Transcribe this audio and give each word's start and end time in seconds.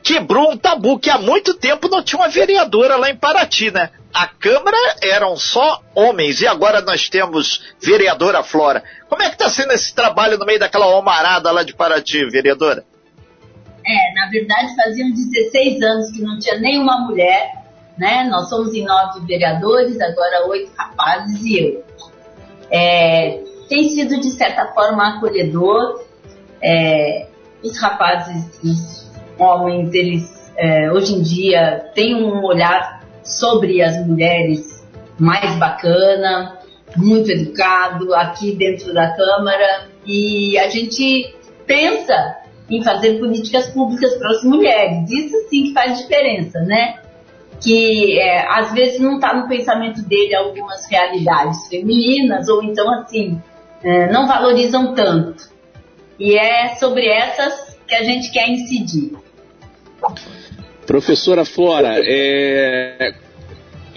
quebrou 0.03 0.51
um 0.51 0.57
tabu 0.57 0.99
que 0.99 1.09
há 1.09 1.17
muito 1.17 1.53
tempo 1.53 1.87
não 1.87 2.03
tinha 2.03 2.19
uma 2.19 2.29
vereadora 2.29 2.95
lá 2.95 3.09
em 3.09 3.15
Paraty, 3.15 3.71
né? 3.71 3.91
A 4.13 4.27
Câmara 4.27 4.77
eram 5.03 5.37
só 5.37 5.81
homens 5.95 6.41
e 6.41 6.47
agora 6.47 6.81
nós 6.81 7.07
temos 7.07 7.63
vereadora 7.81 8.43
Flora. 8.43 8.83
Como 9.07 9.21
é 9.21 9.27
que 9.27 9.35
está 9.35 9.49
sendo 9.49 9.71
esse 9.71 9.93
trabalho 9.93 10.37
no 10.37 10.45
meio 10.45 10.59
daquela 10.59 10.87
homarada 10.87 11.51
lá 11.51 11.63
de 11.63 11.73
Paraty, 11.73 12.25
vereadora? 12.29 12.83
É, 13.85 14.13
na 14.13 14.29
verdade 14.29 14.75
faziam 14.75 15.11
16 15.11 15.81
anos 15.81 16.11
que 16.11 16.21
não 16.21 16.37
tinha 16.37 16.59
nenhuma 16.59 16.99
mulher, 16.99 17.51
né? 18.01 18.23
Nós 18.23 18.49
somos 18.49 18.73
em 18.73 18.83
nove 18.83 19.19
vereadores, 19.27 20.01
agora 20.01 20.47
oito 20.47 20.71
rapazes 20.75 21.39
e 21.43 21.59
eu 21.59 21.83
é, 22.71 23.43
tem 23.69 23.89
sido 23.89 24.19
de 24.19 24.31
certa 24.31 24.73
forma 24.73 25.17
acolhedor. 25.17 26.03
É, 26.63 27.27
os 27.63 27.79
rapazes, 27.79 28.59
os 28.63 29.11
homens, 29.37 29.93
eles 29.93 30.51
é, 30.57 30.91
hoje 30.91 31.13
em 31.13 31.21
dia 31.21 31.91
têm 31.93 32.15
um 32.15 32.43
olhar 32.43 33.03
sobre 33.23 33.83
as 33.83 34.03
mulheres 34.07 34.83
mais 35.19 35.55
bacana, 35.57 36.57
muito 36.97 37.29
educado 37.29 38.15
aqui 38.15 38.55
dentro 38.55 38.91
da 38.95 39.15
Câmara 39.15 39.87
e 40.07 40.57
a 40.57 40.69
gente 40.69 41.35
pensa 41.67 42.37
em 42.67 42.81
fazer 42.81 43.19
políticas 43.19 43.69
públicas 43.69 44.15
para 44.17 44.31
as 44.31 44.43
mulheres. 44.43 45.09
Isso 45.11 45.35
sim 45.49 45.65
que 45.65 45.73
faz 45.73 45.99
diferença, 45.99 46.59
né? 46.61 47.00
Que 47.61 48.19
é, 48.19 48.47
às 48.49 48.73
vezes 48.73 48.99
não 48.99 49.15
está 49.15 49.33
no 49.33 49.47
pensamento 49.47 50.01
dele 50.01 50.35
algumas 50.35 50.89
realidades 50.89 51.67
femininas, 51.67 52.47
ou 52.49 52.63
então 52.63 52.91
assim, 52.91 53.39
é, 53.83 54.11
não 54.11 54.27
valorizam 54.27 54.93
tanto. 54.93 55.49
E 56.19 56.37
é 56.37 56.75
sobre 56.75 57.07
essas 57.07 57.77
que 57.87 57.95
a 57.95 58.03
gente 58.03 58.31
quer 58.31 58.49
incidir. 58.49 59.11
Professora 60.85 61.45
Flora, 61.45 61.99
é, 62.03 63.13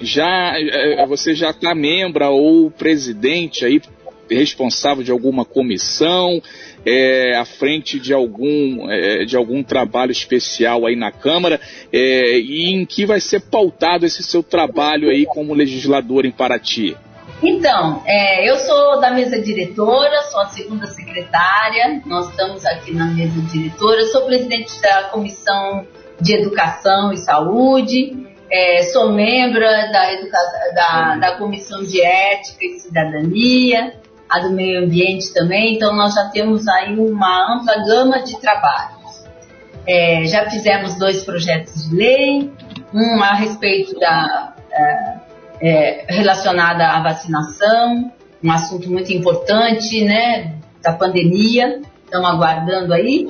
já 0.01 0.53
é, 0.57 1.07
você 1.07 1.35
já 1.35 1.51
está 1.51 1.75
membra 1.75 2.31
ou 2.31 2.71
presidente 2.71 3.65
aí 3.65 3.81
responsável 4.31 5.03
de 5.03 5.11
alguma 5.11 5.45
comissão, 5.45 6.41
é, 6.87 7.37
à 7.37 7.45
frente 7.45 7.99
de 7.99 8.13
algum, 8.13 8.91
é, 8.91 9.25
de 9.25 9.37
algum 9.37 9.63
trabalho 9.63 10.13
especial 10.13 10.87
aí 10.87 10.97
na 10.97 11.11
Câmara, 11.11 11.61
é, 11.93 12.39
e 12.39 12.73
em 12.73 12.85
que 12.85 13.07
vai 13.07 13.21
ser 13.21 13.41
pautado 13.43 14.05
esse 14.05 14.23
seu 14.23 14.43
trabalho 14.43 15.09
aí 15.09 15.25
como 15.27 15.55
legislador 15.55 16.25
em 16.25 16.31
Paraty? 16.31 16.97
Então, 17.43 18.03
é, 18.07 18.49
eu 18.49 18.57
sou 18.57 19.01
da 19.01 19.11
mesa 19.11 19.41
diretora, 19.41 20.23
sou 20.31 20.41
a 20.41 20.47
segunda 20.47 20.87
secretária, 20.87 22.01
nós 22.07 22.31
estamos 22.31 22.65
aqui 22.65 22.93
na 22.95 23.07
mesa 23.07 23.41
diretora, 23.53 24.07
sou 24.07 24.23
presidente 24.23 24.81
da 24.81 25.05
Comissão 25.05 25.87
de 26.21 26.35
Educação 26.35 27.13
e 27.13 27.19
Saúde, 27.19 28.17
é, 28.51 28.85
sou 28.85 29.13
membro 29.13 29.61
da, 29.61 30.15
da, 30.75 31.17
da 31.17 31.37
Comissão 31.37 31.83
de 31.83 32.01
Ética 32.01 32.65
e 32.65 32.79
Cidadania, 32.79 33.95
a 34.35 34.41
do 34.41 34.51
meio 34.51 34.85
ambiente 34.85 35.33
também, 35.33 35.77
então 35.77 35.95
nós 35.95 36.15
já 36.15 36.29
temos 36.31 36.67
aí 36.67 36.99
uma 36.99 37.55
ampla 37.55 37.85
gama 37.87 38.21
de 38.23 38.37
trabalhos. 38.41 39.25
É, 39.87 40.25
já 40.25 40.51
fizemos 40.51 40.97
dois 40.97 41.23
projetos 41.23 41.89
de 41.89 41.95
lei, 41.95 42.53
um 42.93 43.23
a 43.23 43.35
respeito 43.35 43.99
da 43.99 44.55
é, 44.73 45.15
é, 45.61 46.05
relacionada 46.09 46.85
à 46.85 47.01
vacinação, 47.01 48.13
um 48.43 48.51
assunto 48.51 48.91
muito 48.91 49.13
importante, 49.13 50.05
né, 50.05 50.57
da 50.83 50.93
pandemia, 50.93 51.81
estão 52.05 52.27
aguardando 52.27 52.93
aí, 52.93 53.29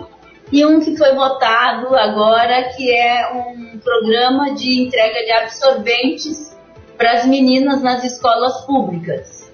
e 0.50 0.64
um 0.64 0.80
que 0.80 0.96
foi 0.96 1.14
votado 1.14 1.94
agora, 1.94 2.70
que 2.74 2.90
é 2.90 3.30
um 3.30 3.78
programa 3.78 4.54
de 4.54 4.84
entrega 4.84 5.22
de 5.22 5.32
absorventes 5.32 6.56
para 6.96 7.12
as 7.12 7.26
meninas 7.26 7.82
nas 7.82 8.04
escolas 8.04 8.64
públicas 8.64 9.44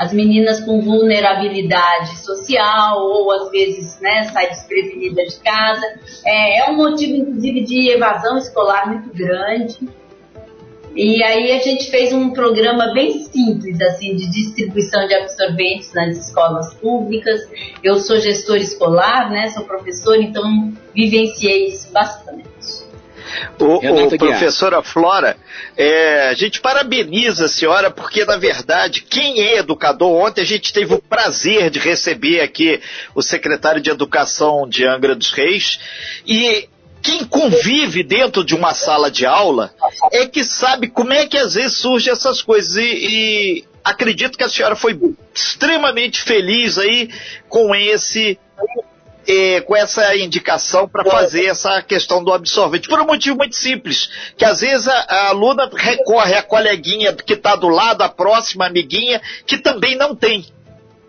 as 0.00 0.14
meninas 0.14 0.64
com 0.64 0.80
vulnerabilidade 0.80 2.16
social 2.20 2.98
ou 3.00 3.30
às 3.30 3.50
vezes 3.50 4.00
né, 4.00 4.30
sai 4.32 4.48
desprevenida 4.48 5.22
de 5.26 5.36
casa. 5.40 5.86
É, 6.24 6.60
é 6.60 6.70
um 6.70 6.76
motivo, 6.76 7.16
inclusive, 7.16 7.60
de 7.64 7.90
evasão 7.90 8.38
escolar 8.38 8.88
muito 8.88 9.14
grande. 9.14 9.76
E 10.96 11.22
aí 11.22 11.52
a 11.52 11.58
gente 11.58 11.90
fez 11.90 12.14
um 12.14 12.30
programa 12.30 12.94
bem 12.94 13.12
simples, 13.24 13.78
assim, 13.82 14.16
de 14.16 14.30
distribuição 14.30 15.06
de 15.06 15.14
absorventes 15.14 15.92
nas 15.92 16.16
escolas 16.16 16.72
públicas. 16.76 17.42
Eu 17.84 18.00
sou 18.00 18.18
gestor 18.18 18.56
escolar, 18.56 19.30
né, 19.30 19.50
sou 19.50 19.64
professor, 19.64 20.16
então 20.16 20.72
vivenciei 20.94 21.66
isso 21.66 21.92
bastante. 21.92 22.49
O, 23.58 23.76
o 23.76 24.18
professora 24.18 24.82
Flora, 24.82 25.36
é, 25.76 26.28
a 26.28 26.34
gente 26.34 26.60
parabeniza 26.60 27.46
a 27.46 27.48
senhora 27.48 27.90
porque, 27.90 28.24
na 28.24 28.36
verdade, 28.36 29.02
quem 29.02 29.40
é 29.40 29.58
educador, 29.58 30.10
ontem 30.10 30.42
a 30.42 30.46
gente 30.46 30.72
teve 30.72 30.94
o 30.94 31.02
prazer 31.02 31.70
de 31.70 31.78
receber 31.78 32.40
aqui 32.40 32.80
o 33.14 33.22
secretário 33.22 33.80
de 33.80 33.90
Educação 33.90 34.68
de 34.68 34.84
Angra 34.86 35.14
dos 35.14 35.30
Reis 35.30 35.80
e 36.26 36.68
quem 37.02 37.24
convive 37.24 38.02
dentro 38.02 38.44
de 38.44 38.54
uma 38.54 38.74
sala 38.74 39.10
de 39.10 39.24
aula 39.24 39.72
é 40.12 40.26
que 40.26 40.44
sabe 40.44 40.88
como 40.88 41.12
é 41.12 41.26
que 41.26 41.38
às 41.38 41.54
vezes 41.54 41.78
surgem 41.78 42.12
essas 42.12 42.42
coisas 42.42 42.76
e, 42.76 42.82
e 42.82 43.64
acredito 43.82 44.36
que 44.36 44.44
a 44.44 44.48
senhora 44.48 44.76
foi 44.76 44.98
extremamente 45.34 46.20
feliz 46.22 46.78
aí 46.78 47.10
com 47.48 47.74
esse 47.74 48.38
é, 49.26 49.60
com 49.60 49.76
essa 49.76 50.16
indicação 50.16 50.88
para 50.88 51.04
fazer 51.04 51.46
essa 51.46 51.80
questão 51.82 52.22
do 52.22 52.32
absorvente. 52.32 52.88
Por 52.88 53.00
um 53.00 53.06
motivo 53.06 53.36
muito 53.36 53.56
simples, 53.56 54.10
que 54.36 54.44
às 54.44 54.60
vezes 54.60 54.88
a, 54.88 54.98
a 55.08 55.28
aluna 55.28 55.70
recorre 55.72 56.34
à 56.34 56.42
coleguinha 56.42 57.12
que 57.14 57.34
está 57.34 57.56
do 57.56 57.68
lado, 57.68 58.02
a 58.02 58.08
próxima 58.08 58.66
amiguinha, 58.66 59.20
que 59.46 59.58
também 59.58 59.96
não 59.96 60.14
tem. 60.14 60.46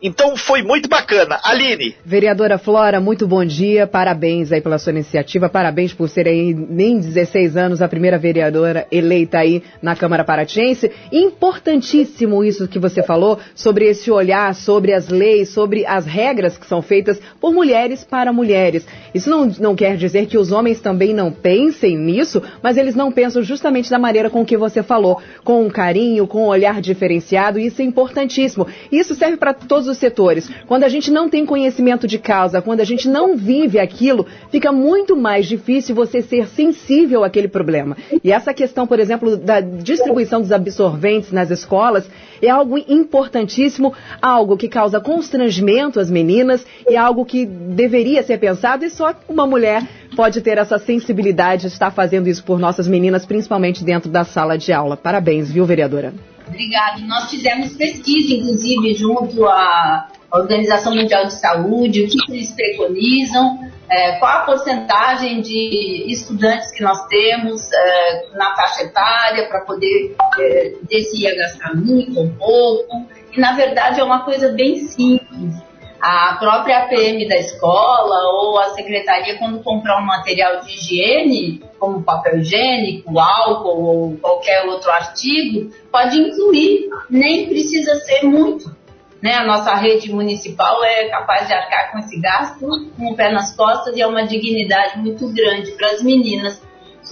Então 0.04 0.36
foi 0.36 0.64
muito 0.64 0.90
bacana. 0.90 1.40
Aline. 1.44 1.94
Vereadora 2.04 2.58
Flora, 2.58 3.00
muito 3.00 3.28
bom 3.28 3.46
dia. 3.46 3.86
Parabéns 3.86 4.52
aí 4.52 4.60
pela 4.60 4.80
sua 4.80 4.92
iniciativa. 4.92 5.48
Parabéns 5.48 5.94
por 5.94 6.10
ser 6.10 6.28
aí 6.28 6.56
nem 6.56 7.00
16 7.00 7.56
anos 7.56 7.84
a 7.84 7.88
primeira 7.88 8.18
vereadora 8.18 8.88
eleita 8.92 9.38
aí 9.38 9.62
na 9.80 9.96
Câmara 9.96 10.24
Paratiense. 10.24 10.92
Importantíssimo 11.12 12.44
isso 12.44 12.68
que 12.68 12.80
você 12.80 13.04
falou 13.04 13.38
sobre 13.54 13.86
esse 13.86 14.10
olhar, 14.10 14.56
sobre 14.56 14.92
as 14.92 15.08
leis, 15.08 15.50
sobre 15.50 15.86
as 15.86 16.08
regras 16.08 16.58
que 16.58 16.66
são 16.66 16.82
feitas 16.82 17.22
por 17.40 17.54
mulheres 17.54 18.04
para 18.04 18.34
mulheres. 18.34 18.88
Isso 19.14 19.30
não, 19.30 19.46
não 19.60 19.76
quer 19.76 19.98
dizer 19.98 20.26
que 20.26 20.38
os 20.38 20.52
homens 20.52 20.82
também 20.82 21.14
não 21.14 21.32
pensem 21.32 21.96
nisso, 21.96 22.42
mas 22.64 22.76
eles 22.76 22.96
não 22.96 23.12
pensam 23.12 23.44
justamente 23.44 23.92
da 23.92 24.00
maneira 24.00 24.32
com 24.32 24.44
que 24.44 24.58
você 24.58 24.82
falou, 24.82 25.22
com 25.44 25.64
um 25.64 25.70
carinho, 25.70 26.26
com 26.26 26.46
um 26.46 26.48
olhar 26.48 26.82
diferenciado. 26.82 27.60
Isso 27.60 27.84
é 27.84 27.86
importantíssimo. 27.86 28.66
Isso 28.92 29.14
serve 29.14 29.38
para 29.38 29.54
todos 29.54 29.91
os 29.92 29.98
setores. 29.98 30.50
Quando 30.68 30.84
a 30.84 30.90
gente 30.90 31.12
não 31.12 31.30
tem 31.30 31.46
conhecimento 31.46 32.08
de 32.08 32.18
causa, 32.18 32.62
quando 32.62 32.82
a 32.82 32.86
gente 32.86 33.08
não 33.08 33.38
vive 33.38 33.80
aquilo, 33.80 34.26
fica 34.50 34.72
muito 34.72 35.16
mais 35.16 35.46
difícil 35.46 35.94
você 35.94 36.22
ser 36.22 36.48
sensível 36.48 37.24
àquele 37.24 37.48
problema. 37.48 37.96
E 38.24 38.32
essa 38.32 38.54
questão, 38.54 38.88
por 38.88 39.00
exemplo, 39.00 39.38
da 39.38 39.60
distribuição 39.62 40.42
dos 40.42 40.52
absorventes 40.52 41.32
nas 41.32 41.52
escolas 41.52 42.10
é 42.42 42.50
algo 42.50 42.78
importantíssimo, 42.78 43.94
algo 44.22 44.58
que 44.58 44.68
causa 44.68 45.00
constrangimento 45.00 46.00
às 46.00 46.10
meninas 46.10 46.66
e 46.90 46.96
algo 46.96 47.26
que 47.26 47.46
deveria 47.46 48.24
ser 48.24 48.40
pensado 48.40 48.84
e 48.84 48.90
só 48.90 49.14
uma 49.30 49.46
mulher 49.46 49.84
pode 50.16 50.42
ter 50.42 50.58
essa 50.58 50.78
sensibilidade 50.78 51.64
de 51.64 51.68
estar 51.68 51.92
fazendo 51.92 52.28
isso 52.28 52.44
por 52.44 52.60
nossas 52.60 52.88
meninas, 52.88 53.26
principalmente 53.26 53.84
dentro 53.84 54.10
da 54.10 54.24
sala 54.24 54.58
de 54.58 54.74
aula. 54.74 54.98
Parabéns, 54.98 55.52
viu, 55.52 55.66
vereadora? 55.66 56.14
Obrigada. 56.48 57.00
Nós 57.02 57.30
fizemos 57.30 57.74
pesquisa, 57.76 58.34
inclusive, 58.34 58.94
junto 58.94 59.46
à 59.48 60.08
Organização 60.32 60.96
Mundial 60.96 61.26
de 61.26 61.34
Saúde, 61.34 62.04
o 62.04 62.08
que 62.08 62.32
eles 62.32 62.52
preconizam, 62.52 63.60
é, 63.90 64.14
qual 64.20 64.38
a 64.38 64.46
porcentagem 64.46 65.42
de 65.42 66.06
estudantes 66.08 66.72
que 66.72 66.82
nós 66.82 67.06
temos 67.08 67.70
é, 67.74 68.30
na 68.34 68.56
faixa 68.56 68.84
etária 68.84 69.48
para 69.50 69.62
poder 69.62 70.16
é, 70.40 70.74
ia 71.14 71.36
gastar 71.36 71.76
muito 71.76 72.20
ou 72.20 72.30
pouco. 72.30 73.06
E, 73.36 73.40
na 73.40 73.54
verdade, 73.54 74.00
é 74.00 74.04
uma 74.04 74.24
coisa 74.24 74.50
bem 74.50 74.78
simples 74.78 75.71
a 76.02 76.36
própria 76.40 76.88
PM 76.88 77.28
da 77.28 77.38
escola 77.38 78.18
ou 78.34 78.58
a 78.58 78.70
secretaria, 78.72 79.38
quando 79.38 79.64
comprar 79.64 80.02
um 80.02 80.06
material 80.06 80.62
de 80.62 80.72
higiene, 80.72 81.62
como 81.78 82.02
papel 82.02 82.40
higiênico, 82.40 83.20
álcool 83.20 83.84
ou 83.84 84.18
qualquer 84.18 84.66
outro 84.66 84.90
artigo, 84.90 85.72
pode 85.92 86.20
incluir, 86.20 86.90
nem 87.08 87.48
precisa 87.48 87.94
ser 87.96 88.24
muito. 88.24 88.76
Né? 89.22 89.36
A 89.36 89.46
nossa 89.46 89.76
rede 89.76 90.12
municipal 90.12 90.84
é 90.84 91.08
capaz 91.10 91.48
de 91.48 91.54
arcar 91.54 91.92
com 91.92 92.00
esse 92.00 92.20
gasto 92.20 92.66
com 92.98 93.12
o 93.12 93.16
pé 93.16 93.32
nas 93.32 93.56
costas 93.56 93.96
e 93.96 94.02
é 94.02 94.08
uma 94.08 94.26
dignidade 94.26 94.98
muito 94.98 95.32
grande 95.32 95.72
para 95.74 95.92
as 95.92 96.02
meninas 96.02 96.60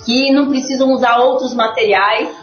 que 0.03 0.31
não 0.31 0.49
precisam 0.49 0.91
usar 0.91 1.19
outros 1.19 1.53
materiais 1.53 2.35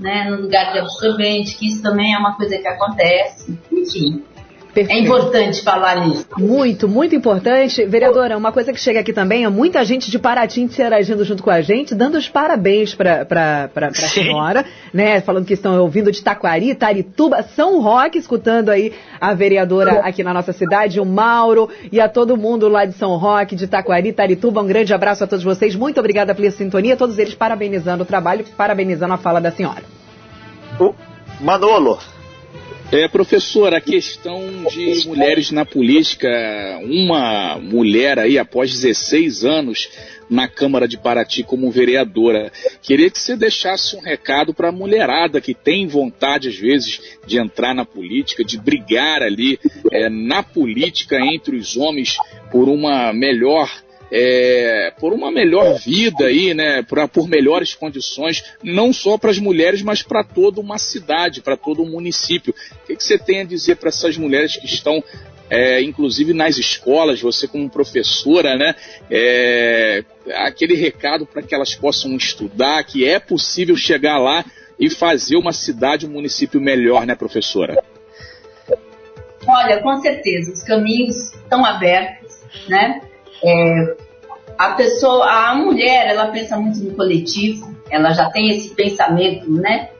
né, 0.00 0.24
no 0.28 0.42
lugar 0.42 0.72
de 0.72 0.80
absorvente, 0.80 1.56
que 1.56 1.68
isso 1.68 1.80
também 1.80 2.12
é 2.12 2.18
uma 2.18 2.36
coisa 2.36 2.58
que 2.58 2.66
acontece. 2.66 3.56
Enfim, 3.70 4.24
Perfeito. 4.74 4.98
É 4.98 5.04
importante 5.04 5.62
falar 5.62 6.06
nisso. 6.06 6.26
Muito, 6.38 6.88
muito 6.88 7.14
importante. 7.14 7.84
Vereadora, 7.84 8.38
uma 8.38 8.50
coisa 8.50 8.72
que 8.72 8.80
chega 8.80 9.00
aqui 9.00 9.12
também 9.12 9.44
é 9.44 9.48
muita 9.48 9.84
gente 9.84 10.10
de 10.10 10.18
Paraty 10.18 10.62
interagindo 10.62 11.24
junto 11.24 11.42
com 11.42 11.50
a 11.50 11.60
gente, 11.60 11.94
dando 11.94 12.16
os 12.16 12.28
parabéns 12.28 12.94
para 12.94 13.26
a 13.74 13.94
senhora, 13.94 14.64
né? 14.92 15.20
Falando 15.20 15.44
que 15.44 15.52
estão 15.52 15.78
ouvindo 15.78 16.10
de 16.10 16.22
Taquari, 16.22 16.74
Tarituba, 16.74 17.42
São 17.42 17.82
Roque, 17.82 18.18
escutando 18.18 18.70
aí 18.70 18.94
a 19.20 19.34
vereadora 19.34 20.00
aqui 20.00 20.24
na 20.24 20.32
nossa 20.32 20.54
cidade, 20.54 20.98
o 20.98 21.04
Mauro 21.04 21.68
e 21.90 22.00
a 22.00 22.08
todo 22.08 22.36
mundo 22.36 22.66
lá 22.68 22.86
de 22.86 22.94
São 22.94 23.16
Roque, 23.16 23.54
de 23.54 23.66
Taquari, 23.66 24.12
Tarituba. 24.12 24.62
Um 24.62 24.66
grande 24.66 24.94
abraço 24.94 25.22
a 25.22 25.26
todos 25.26 25.44
vocês. 25.44 25.76
Muito 25.76 26.00
obrigada 26.00 26.34
pela 26.34 26.50
sintonia. 26.50 26.96
Todos 26.96 27.18
eles 27.18 27.34
parabenizando 27.34 28.04
o 28.04 28.06
trabalho, 28.06 28.44
parabenizando 28.56 29.12
a 29.12 29.18
fala 29.18 29.40
da 29.40 29.50
senhora. 29.50 29.82
O 30.80 30.94
Manolo, 31.40 31.98
é, 32.92 33.08
professor, 33.08 33.72
a 33.72 33.80
questão 33.80 34.66
de 34.70 35.06
mulheres 35.08 35.50
na 35.50 35.64
política, 35.64 36.28
uma 36.84 37.58
mulher 37.58 38.18
aí 38.18 38.38
após 38.38 38.70
16 38.70 39.44
anos 39.44 39.88
na 40.28 40.46
Câmara 40.46 40.86
de 40.86 40.98
Paraty 40.98 41.42
como 41.42 41.70
vereadora. 41.70 42.52
Queria 42.82 43.10
que 43.10 43.18
você 43.18 43.34
deixasse 43.34 43.96
um 43.96 44.00
recado 44.00 44.52
para 44.52 44.68
a 44.68 44.72
mulherada 44.72 45.40
que 45.40 45.54
tem 45.54 45.86
vontade, 45.86 46.48
às 46.48 46.56
vezes, 46.56 47.00
de 47.26 47.38
entrar 47.38 47.74
na 47.74 47.86
política, 47.86 48.44
de 48.44 48.58
brigar 48.58 49.22
ali 49.22 49.58
é, 49.90 50.10
na 50.10 50.42
política 50.42 51.18
entre 51.18 51.56
os 51.56 51.76
homens 51.78 52.18
por 52.50 52.68
uma 52.68 53.10
melhor 53.12 53.70
é, 54.14 54.92
por 55.00 55.14
uma 55.14 55.32
melhor 55.32 55.78
vida 55.78 56.26
aí, 56.26 56.52
né, 56.52 56.82
pra, 56.82 57.08
por 57.08 57.26
melhores 57.26 57.74
condições, 57.74 58.44
não 58.62 58.92
só 58.92 59.16
para 59.16 59.30
as 59.30 59.38
mulheres, 59.38 59.80
mas 59.80 60.02
para 60.02 60.22
toda 60.22 60.60
uma 60.60 60.76
cidade, 60.76 61.40
para 61.40 61.56
todo 61.56 61.82
um 61.82 61.90
município. 61.90 62.54
O 62.72 62.86
que, 62.86 62.96
que 62.96 63.02
você 63.02 63.16
tem 63.16 63.40
a 63.40 63.44
dizer 63.44 63.76
para 63.76 63.88
essas 63.88 64.18
mulheres 64.18 64.56
que 64.56 64.66
estão 64.66 65.02
é, 65.48 65.82
inclusive 65.82 66.32
nas 66.32 66.56
escolas, 66.58 67.20
você 67.20 67.48
como 67.48 67.68
professora, 67.70 68.56
né, 68.56 68.74
é, 69.10 70.04
aquele 70.36 70.74
recado 70.74 71.26
para 71.26 71.42
que 71.42 71.54
elas 71.54 71.74
possam 71.74 72.14
estudar, 72.16 72.84
que 72.84 73.06
é 73.06 73.18
possível 73.18 73.76
chegar 73.76 74.18
lá 74.18 74.44
e 74.78 74.90
fazer 74.90 75.36
uma 75.36 75.52
cidade, 75.52 76.06
um 76.06 76.10
município 76.10 76.60
melhor, 76.60 77.06
né, 77.06 77.14
professora? 77.14 77.82
Olha, 79.46 79.82
com 79.82 80.00
certeza, 80.00 80.52
os 80.52 80.62
caminhos 80.62 81.34
estão 81.34 81.64
abertos, 81.64 82.32
né? 82.68 83.00
É, 83.44 83.96
a 84.58 84.72
pessoa, 84.72 85.26
a 85.28 85.54
mulher, 85.54 86.08
ela 86.08 86.28
pensa 86.28 86.56
muito 86.56 86.78
no 86.80 86.94
coletivo, 86.94 87.74
ela 87.90 88.12
já 88.12 88.30
tem 88.30 88.50
esse 88.50 88.74
pensamento, 88.74 89.50
né, 89.50 89.90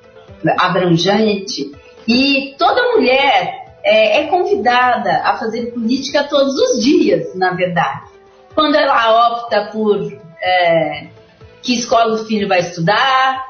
abrangente, 0.58 1.72
e 2.06 2.54
toda 2.58 2.92
mulher 2.94 3.62
é, 3.84 4.22
é 4.22 4.26
convidada 4.26 5.22
a 5.24 5.36
fazer 5.36 5.72
política 5.72 6.24
todos 6.24 6.54
os 6.54 6.82
dias, 6.82 7.34
na 7.34 7.52
verdade. 7.52 8.10
Quando 8.54 8.76
ela 8.76 9.32
opta 9.32 9.70
por 9.72 10.12
é, 10.40 11.06
que 11.62 11.74
escola 11.74 12.14
o 12.14 12.24
filho 12.26 12.48
vai 12.48 12.60
estudar, 12.60 13.44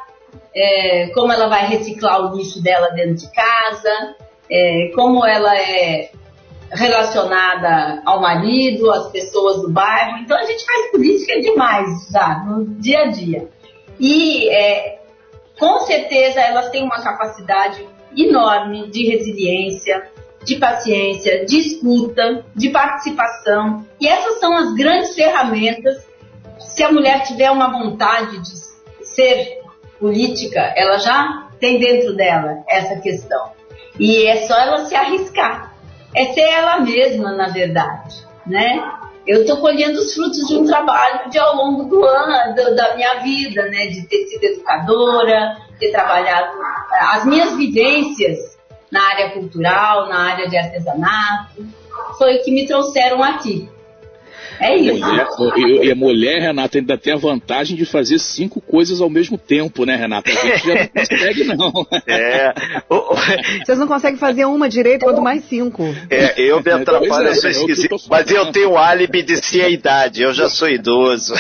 é, 0.55 1.09
como 1.15 1.33
ela 1.33 1.49
vai 1.49 1.67
reciclar 1.67 2.21
o 2.21 2.37
lixo 2.37 2.63
dela 2.63 2.89
dentro 2.91 3.15
de 3.15 3.33
casa, 3.33 4.17
é, 4.51 4.91
como 4.95 5.25
ela 5.25 5.57
é 5.57 6.11
relacionada 6.75 8.03
ao 8.05 8.21
marido, 8.21 8.91
às 8.91 9.11
pessoas 9.11 9.63
do 9.63 9.71
bairro. 9.71 10.19
Então 10.19 10.37
a 10.37 10.45
gente 10.45 10.65
faz 10.65 10.91
política 10.91 11.41
demais 11.41 12.09
já 12.11 12.43
no 12.45 12.65
dia 12.65 13.01
a 13.01 13.07
dia. 13.09 13.49
E 14.01 14.49
é, 14.49 15.01
com 15.59 15.81
certeza 15.81 16.41
elas 16.41 16.71
têm 16.71 16.85
uma 16.85 17.03
capacidade 17.03 17.87
enorme 18.17 18.91
de 18.91 19.09
resiliência, 19.09 20.11
de 20.45 20.57
paciência, 20.57 21.45
de 21.45 21.59
escuta, 21.59 22.45
de 22.55 22.71
participação. 22.71 23.87
E 24.01 24.09
essas 24.09 24.41
são 24.41 24.57
as 24.57 24.75
grandes 24.75 25.15
ferramentas. 25.15 26.07
Se 26.59 26.83
a 26.83 26.91
mulher 26.91 27.23
tiver 27.25 27.51
uma 27.51 27.71
vontade 27.71 28.39
de 28.39 29.07
ser 29.07 29.61
política, 30.01 30.73
ela 30.77 30.99
já 30.99 31.49
tem 31.61 31.79
dentro 31.79 32.17
dela 32.17 32.65
essa 32.69 32.97
questão. 32.97 33.53
E 33.99 34.27
é 34.27 34.47
só 34.47 34.59
ela 34.59 34.87
se 34.87 34.95
arriscar 34.95 35.72
é 36.15 36.33
ser 36.33 36.43
ela 36.43 36.81
mesma, 36.81 37.33
na 37.33 37.49
verdade, 37.49 38.17
né? 38.47 38.93
Eu 39.27 39.43
estou 39.43 39.59
colhendo 39.59 40.01
os 40.01 40.15
frutos 40.15 40.49
de 40.49 40.57
um 40.57 40.67
trabalho 40.67 41.31
de 41.31 41.39
ao 41.39 41.55
longo 41.55 41.85
do 41.85 42.05
ano, 42.05 42.55
do, 42.55 42.75
da 42.75 42.97
minha 42.97 43.21
vida, 43.21 43.63
né? 43.69 43.87
De 43.87 44.07
ter 44.07 44.27
sido 44.27 44.45
educadora, 44.45 45.57
ter 45.79 45.91
trabalhado 45.91 46.53
as 47.13 47.25
minhas 47.25 47.57
vivências 47.57 48.59
na 48.91 49.03
área 49.09 49.31
cultural, 49.31 50.09
na 50.09 50.33
área 50.33 50.49
de 50.49 50.57
artesanato, 50.57 51.67
foi 52.19 52.37
o 52.37 52.43
que 52.43 52.51
me 52.51 52.67
trouxeram 52.67 53.23
aqui. 53.23 53.69
É 54.61 54.77
isso. 54.77 55.01
Mulher, 55.39 55.85
e, 55.85 55.91
a 55.91 55.95
mulher, 55.95 56.41
Renata, 56.41 56.79
ainda 56.79 56.97
tem 56.97 57.13
a 57.13 57.17
vantagem 57.17 57.77
de 57.77 57.85
fazer 57.85 58.19
cinco 58.19 58.61
coisas 58.61 59.01
ao 59.01 59.11
mesmo 59.11 59.37
tempo, 59.37 59.85
né, 59.85 59.97
Renata? 59.97 60.31
A 60.31 60.35
gente 60.35 60.67
já 60.67 60.75
não 60.75 60.89
consegue, 60.95 61.45
não. 61.45 61.73
É. 62.07 62.55
Vocês 63.65 63.79
não 63.79 63.87
conseguem 63.87 64.19
fazer 64.19 64.45
uma 64.45 64.69
direito, 64.69 65.05
quanto 65.05 65.23
mais 65.23 65.45
cinco. 65.45 65.83
É, 66.11 66.41
eu 66.41 66.63
me 66.63 66.71
atrapalho, 66.71 67.29
é, 67.29 67.31
eu 67.31 67.35
sou 67.35 67.49
é, 67.49 67.53
esquisito. 67.53 67.97
Mas 68.09 68.31
eu 68.31 68.53
tenho 68.53 68.71
o 68.71 68.79
álibi 68.79 69.23
de 69.23 69.45
ser 69.45 69.63
a 69.63 69.69
idade, 69.69 70.23
eu 70.23 70.33
já 70.33 70.49
sou 70.49 70.69
idoso. 70.69 71.35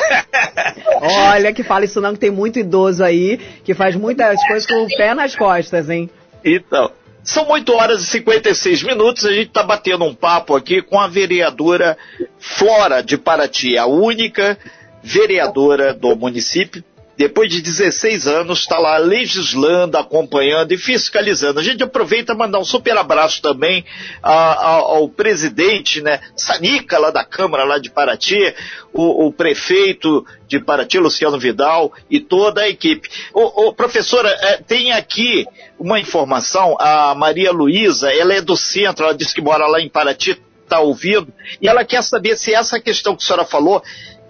Olha, 1.01 1.53
que 1.53 1.63
fala 1.63 1.85
isso 1.85 2.01
não, 2.01 2.13
que 2.13 2.21
tem 2.21 2.31
muito 2.31 2.59
idoso 2.59 3.03
aí, 3.03 3.39
que 3.65 3.75
faz 3.75 3.97
muitas 3.97 4.43
coisas 4.47 4.67
com 4.67 4.85
o 4.85 4.89
pé 4.89 5.15
nas 5.15 5.35
costas, 5.35 5.89
hein? 5.89 6.11
Então, 6.45 6.91
são 7.25 7.49
8 7.49 7.73
horas 7.73 8.03
e 8.03 8.07
56 8.07 8.83
minutos. 8.83 9.25
A 9.25 9.33
gente 9.33 9.49
está 9.49 9.63
batendo 9.63 10.05
um 10.05 10.15
papo 10.15 10.57
aqui 10.57 10.83
com 10.83 10.99
a 10.99 11.07
vereadora 11.07 11.97
Flora 12.39 13.03
de 13.03 13.17
Paraty, 13.17 13.79
a 13.79 13.87
única 13.87 14.59
vereadora 15.03 15.93
do 15.95 16.15
município 16.17 16.83
depois 17.17 17.51
de 17.51 17.61
16 17.61 18.27
anos, 18.27 18.61
está 18.61 18.79
lá 18.79 18.97
legislando, 18.97 19.99
acompanhando 19.99 20.73
e 20.73 20.79
fiscalizando. 20.79 21.61
A 21.61 21.63
gente 21.63 21.83
aproveita 21.83 22.35
mandar 22.35 22.59
um 22.59 22.65
super 22.65 22.97
abraço 22.97 23.43
também 23.43 23.85
a, 24.23 24.33
a, 24.33 24.73
ao 24.77 25.09
presidente, 25.09 26.01
né, 26.01 26.21
Sanica, 26.35 26.99
lá 26.99 27.11
da 27.11 27.25
Câmara, 27.25 27.65
lá 27.65 27.79
de 27.79 27.91
Paraty, 27.91 28.55
o, 28.93 29.27
o, 29.27 29.33
prefeito 29.33 30.25
de 30.47 30.59
Paraty, 30.59 30.99
Luciano 30.99 31.39
Vidal, 31.39 31.93
e 32.11 32.21
toda 32.21 32.63
a 32.63 32.69
equipe. 32.69 33.09
O, 33.33 33.69
o 33.69 33.75
professora, 33.75 34.29
é, 34.29 34.57
tem 34.57 34.93
aqui 34.93 35.47
uma 35.79 36.01
informação, 36.01 36.77
a 36.79 37.15
Maria 37.15 37.53
Luísa, 37.53 38.13
ela 38.13 38.35
é 38.35 38.41
do 38.41 38.57
centro, 38.57 39.05
ela 39.05 39.15
disse 39.15 39.35
que 39.35 39.41
mora 39.41 39.67
lá 39.67 39.81
em 39.81 39.89
Paraty, 39.89 40.41
está 40.63 40.81
ouvindo, 40.81 41.33
e 41.61 41.69
ela 41.69 41.85
quer 41.85 42.03
saber 42.03 42.37
se 42.37 42.55
essa 42.55 42.81
questão 42.81 43.15
que 43.15 43.23
a 43.23 43.27
senhora 43.27 43.45
falou 43.45 43.83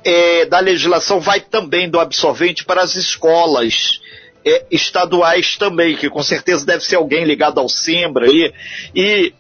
é, 0.04 0.46
da 0.46 0.58
legislação 0.58 1.20
vai 1.20 1.40
também 1.40 1.88
do 1.88 2.00
absorvente 2.00 2.64
para 2.64 2.82
as 2.82 2.96
escolas 2.96 4.00
é, 4.44 4.64
estaduais 4.70 5.56
também, 5.56 5.96
que 5.96 6.08
com 6.08 6.22
certeza 6.22 6.66
deve 6.66 6.84
ser 6.84 6.96
alguém 6.96 7.24
ligado 7.24 7.58
ao 7.58 7.68
Sembra 7.68 8.26
aí. 8.26 8.52
E 8.94 9.32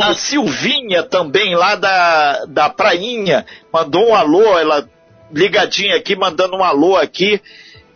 a 0.00 0.14
Silvinha 0.14 1.02
também, 1.02 1.54
lá 1.54 1.74
da, 1.74 2.44
da 2.46 2.70
Prainha, 2.70 3.44
mandou 3.72 4.10
um 4.10 4.14
alô, 4.14 4.58
ela 4.58 4.88
ligadinha 5.32 5.96
aqui, 5.96 6.16
mandando 6.16 6.56
um 6.56 6.64
alô 6.64 6.96
aqui 6.96 7.40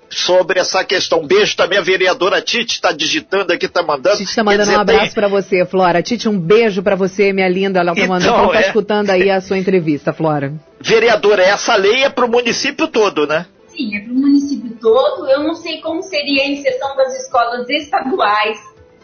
sobre 0.08 0.60
essa 0.60 0.84
questão. 0.84 1.20
Um 1.20 1.26
beijo 1.26 1.56
também 1.56 1.78
a 1.78 1.82
vereadora 1.82 2.40
Tite, 2.40 2.74
está 2.74 2.92
digitando 2.92 3.52
aqui, 3.52 3.66
está 3.66 3.82
mandando. 3.82 4.16
Tite 4.16 4.30
está 4.30 4.44
mandando 4.44 4.64
dizer, 4.64 4.76
um 4.76 4.80
abraço 4.80 5.04
tem... 5.06 5.14
para 5.14 5.28
você, 5.28 5.64
Flora. 5.66 6.02
Tite, 6.02 6.28
um 6.28 6.38
beijo 6.38 6.82
para 6.82 6.94
você, 6.94 7.32
minha 7.32 7.48
linda. 7.48 7.80
Ela 7.80 7.92
está 7.92 8.06
mandando, 8.06 8.32
então, 8.32 8.52
tá 8.52 8.60
é... 8.60 8.66
escutando 8.66 9.10
aí 9.10 9.30
a 9.30 9.40
sua 9.40 9.58
entrevista, 9.58 10.12
Flora. 10.12 10.52
Vereadora, 10.84 11.42
essa 11.42 11.74
lei 11.76 12.04
é 12.04 12.10
para 12.10 12.26
o 12.26 12.30
município 12.30 12.86
todo, 12.86 13.26
né? 13.26 13.46
Sim, 13.68 13.96
é 13.96 14.00
para 14.00 14.12
o 14.12 14.16
município 14.16 14.76
todo. 14.78 15.26
Eu 15.26 15.42
não 15.42 15.54
sei 15.54 15.80
como 15.80 16.02
seria 16.02 16.42
a 16.42 16.46
inserção 16.46 16.94
das 16.94 17.22
escolas 17.22 17.66
estaduais, 17.70 18.58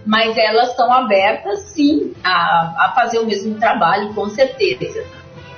mas 0.05 0.37
elas 0.37 0.73
estão 0.73 0.93
abertas, 0.93 1.61
sim, 1.61 2.13
a, 2.23 2.85
a 2.85 2.93
fazer 2.95 3.19
o 3.21 3.25
mesmo 3.25 3.59
trabalho, 3.59 4.13
com 4.13 4.29
certeza. 4.29 5.03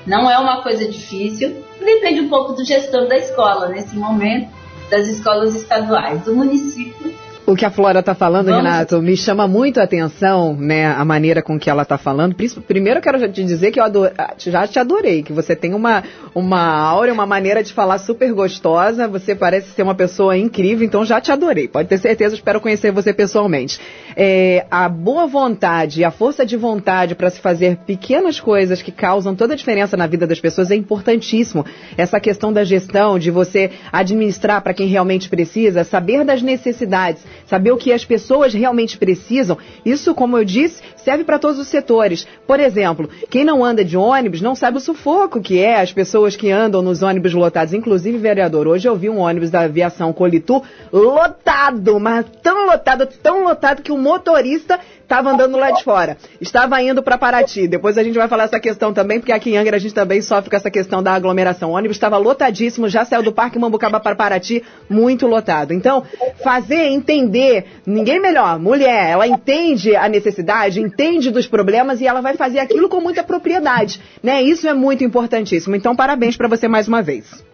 Não 0.06 0.30
é 0.30 0.38
uma 0.38 0.62
coisa 0.62 0.88
difícil, 0.88 1.64
depende 1.80 2.20
um 2.20 2.28
pouco 2.28 2.52
do 2.52 2.64
gestor 2.64 3.08
da 3.08 3.16
escola 3.16 3.68
nesse 3.68 3.96
momento 3.96 4.48
das 4.88 5.08
escolas 5.08 5.56
estaduais 5.56 6.22
do 6.22 6.36
município 6.36 7.12
o 7.52 7.56
que 7.56 7.66
a 7.66 7.70
Flora 7.70 8.00
está 8.00 8.14
falando, 8.14 8.46
Vamos. 8.46 8.62
Renato, 8.62 9.02
me 9.02 9.14
chama 9.14 9.46
muito 9.46 9.78
a 9.78 9.82
atenção, 9.82 10.56
né, 10.56 10.86
a 10.86 11.04
maneira 11.04 11.42
com 11.42 11.58
que 11.58 11.68
ela 11.68 11.82
está 11.82 11.98
falando. 11.98 12.34
Primeiro, 12.66 12.98
eu 12.98 13.02
quero 13.02 13.30
te 13.30 13.44
dizer 13.44 13.70
que 13.70 13.78
eu 13.78 13.84
adoro, 13.84 14.10
ah, 14.16 14.34
já 14.38 14.66
te 14.66 14.78
adorei, 14.78 15.22
que 15.22 15.32
você 15.32 15.54
tem 15.54 15.74
uma, 15.74 16.02
uma 16.34 16.62
aura, 16.62 17.12
uma 17.12 17.26
maneira 17.26 17.62
de 17.62 17.72
falar 17.72 17.98
super 17.98 18.32
gostosa. 18.32 19.06
Você 19.06 19.34
parece 19.34 19.70
ser 19.72 19.82
uma 19.82 19.94
pessoa 19.94 20.36
incrível, 20.36 20.86
então 20.86 21.04
já 21.04 21.20
te 21.20 21.30
adorei. 21.30 21.68
Pode 21.68 21.88
ter 21.88 21.98
certeza, 21.98 22.34
espero 22.34 22.60
conhecer 22.60 22.90
você 22.90 23.12
pessoalmente. 23.12 23.78
É, 24.16 24.64
a 24.70 24.88
boa 24.88 25.26
vontade, 25.26 26.04
a 26.04 26.10
força 26.10 26.46
de 26.46 26.56
vontade 26.56 27.14
para 27.14 27.28
se 27.28 27.40
fazer 27.40 27.76
pequenas 27.86 28.40
coisas 28.40 28.80
que 28.80 28.90
causam 28.90 29.34
toda 29.34 29.52
a 29.52 29.56
diferença 29.56 29.94
na 29.94 30.06
vida 30.06 30.26
das 30.26 30.40
pessoas 30.40 30.70
é 30.70 30.74
importantíssimo. 30.74 31.66
Essa 31.98 32.18
questão 32.18 32.50
da 32.50 32.64
gestão, 32.64 33.18
de 33.18 33.30
você 33.30 33.70
administrar 33.92 34.62
para 34.62 34.72
quem 34.72 34.86
realmente 34.86 35.28
precisa, 35.28 35.84
saber 35.84 36.24
das 36.24 36.40
necessidades 36.40 37.22
saber 37.52 37.70
o 37.70 37.76
que 37.76 37.92
as 37.92 38.02
pessoas 38.02 38.54
realmente 38.54 38.96
precisam. 38.96 39.58
Isso, 39.84 40.14
como 40.14 40.38
eu 40.38 40.44
disse, 40.44 40.82
serve 40.96 41.22
para 41.22 41.38
todos 41.38 41.58
os 41.58 41.68
setores. 41.68 42.26
Por 42.46 42.58
exemplo, 42.58 43.10
quem 43.28 43.44
não 43.44 43.62
anda 43.62 43.84
de 43.84 43.94
ônibus 43.94 44.40
não 44.40 44.54
sabe 44.54 44.78
o 44.78 44.80
sufoco 44.80 45.38
que 45.38 45.58
é 45.58 45.78
as 45.78 45.92
pessoas 45.92 46.34
que 46.34 46.50
andam 46.50 46.80
nos 46.80 47.02
ônibus 47.02 47.34
lotados. 47.34 47.74
Inclusive, 47.74 48.16
vereador, 48.16 48.66
hoje 48.66 48.88
eu 48.88 48.96
vi 48.96 49.10
um 49.10 49.18
ônibus 49.18 49.50
da 49.50 49.60
aviação 49.60 50.14
Colitu 50.14 50.62
lotado, 50.90 52.00
mas 52.00 52.24
tão 52.42 52.64
lotado, 52.64 53.06
tão 53.22 53.44
lotado 53.44 53.82
que 53.82 53.92
o 53.92 53.98
motorista 53.98 54.80
estava 55.12 55.30
andando 55.30 55.58
lá 55.58 55.70
de 55.70 55.84
fora. 55.84 56.16
Estava 56.40 56.80
indo 56.82 57.02
para 57.02 57.18
Paraty. 57.18 57.68
Depois 57.68 57.98
a 57.98 58.02
gente 58.02 58.16
vai 58.16 58.26
falar 58.28 58.44
essa 58.44 58.58
questão 58.58 58.94
também, 58.94 59.20
porque 59.20 59.32
aqui 59.32 59.50
em 59.50 59.58
Angra 59.58 59.76
a 59.76 59.78
gente 59.78 59.92
também 59.92 60.22
sofre 60.22 60.48
com 60.48 60.56
essa 60.56 60.70
questão 60.70 61.02
da 61.02 61.12
aglomeração. 61.12 61.70
O 61.70 61.74
ônibus 61.74 61.96
estava 61.96 62.16
lotadíssimo, 62.16 62.88
já 62.88 63.04
saiu 63.04 63.22
do 63.22 63.32
Parque 63.32 63.58
Mambucaba 63.58 64.00
para 64.00 64.16
Paraty, 64.16 64.64
muito 64.88 65.26
lotado. 65.26 65.74
Então, 65.74 66.02
fazer 66.42 66.86
entender, 66.86 67.66
ninguém 67.86 68.20
melhor, 68.20 68.58
mulher, 68.58 69.10
ela 69.10 69.26
entende 69.26 69.94
a 69.94 70.08
necessidade, 70.08 70.80
entende 70.80 71.30
dos 71.30 71.46
problemas 71.46 72.00
e 72.00 72.06
ela 72.06 72.22
vai 72.22 72.34
fazer 72.34 72.60
aquilo 72.60 72.88
com 72.88 73.00
muita 73.00 73.22
propriedade, 73.22 74.00
né? 74.22 74.42
Isso 74.42 74.66
é 74.66 74.72
muito 74.72 75.04
importantíssimo. 75.04 75.76
Então, 75.76 75.94
parabéns 75.94 76.38
para 76.38 76.48
você 76.48 76.66
mais 76.66 76.88
uma 76.88 77.02
vez. 77.02 77.51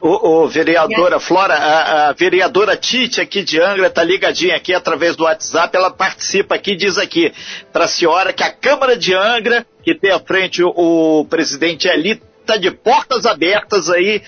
Ô, 0.00 0.44
ô, 0.44 0.48
vereadora 0.48 1.18
Flora, 1.18 1.54
a, 1.54 2.08
a, 2.08 2.12
vereadora 2.12 2.76
Tite 2.76 3.20
aqui 3.20 3.42
de 3.42 3.60
Angra 3.60 3.88
está 3.88 4.04
ligadinha 4.04 4.54
aqui 4.54 4.72
através 4.72 5.16
do 5.16 5.24
WhatsApp, 5.24 5.76
ela 5.76 5.90
participa 5.90 6.54
aqui 6.54 6.76
diz 6.76 6.98
aqui 6.98 7.32
para 7.72 7.86
a 7.86 7.88
senhora 7.88 8.32
que 8.32 8.44
a 8.44 8.52
Câmara 8.52 8.96
de 8.96 9.12
Angra, 9.12 9.66
que 9.82 9.96
tem 9.96 10.12
à 10.12 10.20
frente 10.20 10.62
o, 10.62 10.68
o 10.68 11.24
presidente 11.24 11.88
ali, 11.88 12.22
está 12.40 12.56
de 12.56 12.70
portas 12.70 13.26
abertas 13.26 13.90
aí 13.90 14.22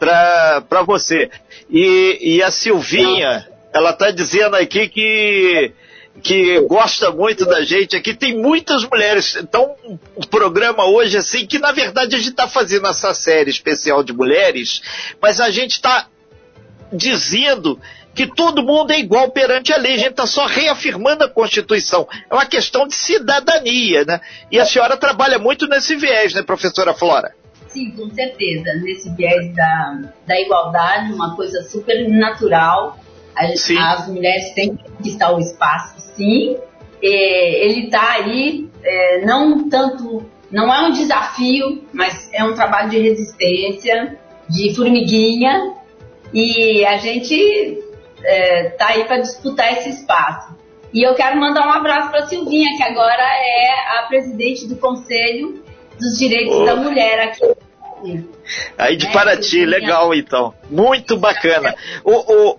para 0.00 0.82
você. 0.84 1.30
E, 1.70 2.18
e 2.20 2.42
a 2.42 2.50
Silvinha, 2.50 3.48
ela 3.72 3.90
está 3.90 4.10
dizendo 4.10 4.56
aqui 4.56 4.88
que 4.88 5.72
que 6.20 6.60
gosta 6.60 7.10
muito 7.10 7.44
da 7.46 7.62
gente 7.62 7.96
aqui. 7.96 8.14
Tem 8.14 8.36
muitas 8.36 8.84
mulheres. 8.84 9.36
Então, 9.36 9.74
o 10.14 10.26
programa 10.26 10.84
hoje, 10.84 11.16
assim, 11.16 11.46
que 11.46 11.58
na 11.58 11.72
verdade 11.72 12.16
a 12.16 12.18
gente 12.18 12.30
está 12.30 12.48
fazendo 12.48 12.86
essa 12.86 13.14
série 13.14 13.50
especial 13.50 14.02
de 14.02 14.12
mulheres, 14.12 14.82
mas 15.20 15.40
a 15.40 15.50
gente 15.50 15.72
está 15.72 16.08
dizendo 16.92 17.80
que 18.14 18.26
todo 18.26 18.62
mundo 18.62 18.92
é 18.92 18.98
igual 18.98 19.30
perante 19.30 19.72
a 19.72 19.78
lei. 19.78 19.94
A 19.94 19.98
gente 19.98 20.10
está 20.10 20.26
só 20.26 20.46
reafirmando 20.46 21.24
a 21.24 21.28
Constituição. 21.28 22.06
É 22.30 22.34
uma 22.34 22.46
questão 22.46 22.86
de 22.86 22.94
cidadania, 22.94 24.04
né? 24.04 24.20
E 24.50 24.60
a 24.60 24.66
senhora 24.66 24.96
trabalha 24.96 25.38
muito 25.38 25.66
nesse 25.66 25.96
viés, 25.96 26.34
né, 26.34 26.42
professora 26.42 26.92
Flora? 26.92 27.34
Sim, 27.68 27.90
com 27.92 28.10
certeza. 28.10 28.74
Nesse 28.82 29.10
viés 29.14 29.54
da, 29.54 30.02
da 30.26 30.38
igualdade, 30.38 31.12
uma 31.12 31.34
coisa 31.34 31.62
super 31.62 32.06
natural. 32.08 32.98
As 33.36 34.08
mulheres 34.08 34.52
têm 34.54 34.76
que 34.76 34.90
conquistar 34.90 35.32
o 35.32 35.40
espaço 35.40 36.00
sim. 36.16 36.56
É, 37.02 37.66
ele 37.66 37.86
está 37.86 38.12
aí, 38.12 38.68
é, 38.84 39.24
não 39.24 39.68
tanto, 39.68 40.24
não 40.50 40.72
é 40.72 40.82
um 40.82 40.92
desafio, 40.92 41.84
mas 41.92 42.30
é 42.32 42.44
um 42.44 42.54
trabalho 42.54 42.90
de 42.90 42.98
resistência, 42.98 44.18
de 44.48 44.74
formiguinha, 44.74 45.74
e 46.32 46.84
a 46.84 46.98
gente 46.98 47.34
está 47.34 48.24
é, 48.24 48.68
tá 48.70 48.88
aí 48.88 49.04
para 49.04 49.18
disputar 49.18 49.72
esse 49.72 49.90
espaço. 49.90 50.54
E 50.92 51.02
eu 51.02 51.14
quero 51.14 51.40
mandar 51.40 51.66
um 51.66 51.72
abraço 51.72 52.10
para 52.10 52.20
a 52.20 52.26
Silvinha, 52.26 52.76
que 52.76 52.82
agora 52.82 53.22
é 53.22 53.98
a 53.98 54.02
presidente 54.08 54.68
do 54.68 54.76
Conselho 54.76 55.64
dos 55.98 56.18
Direitos 56.18 56.54
oh. 56.54 56.64
da 56.64 56.76
Mulher 56.76 57.20
aqui. 57.20 57.44
Aí 58.76 58.96
de 58.96 59.06
é, 59.06 59.12
Paraty, 59.12 59.64
legal 59.64 60.14
então. 60.14 60.52
Muito 60.68 61.16
bacana. 61.16 61.74
O, 62.04 62.10
o, 62.10 62.58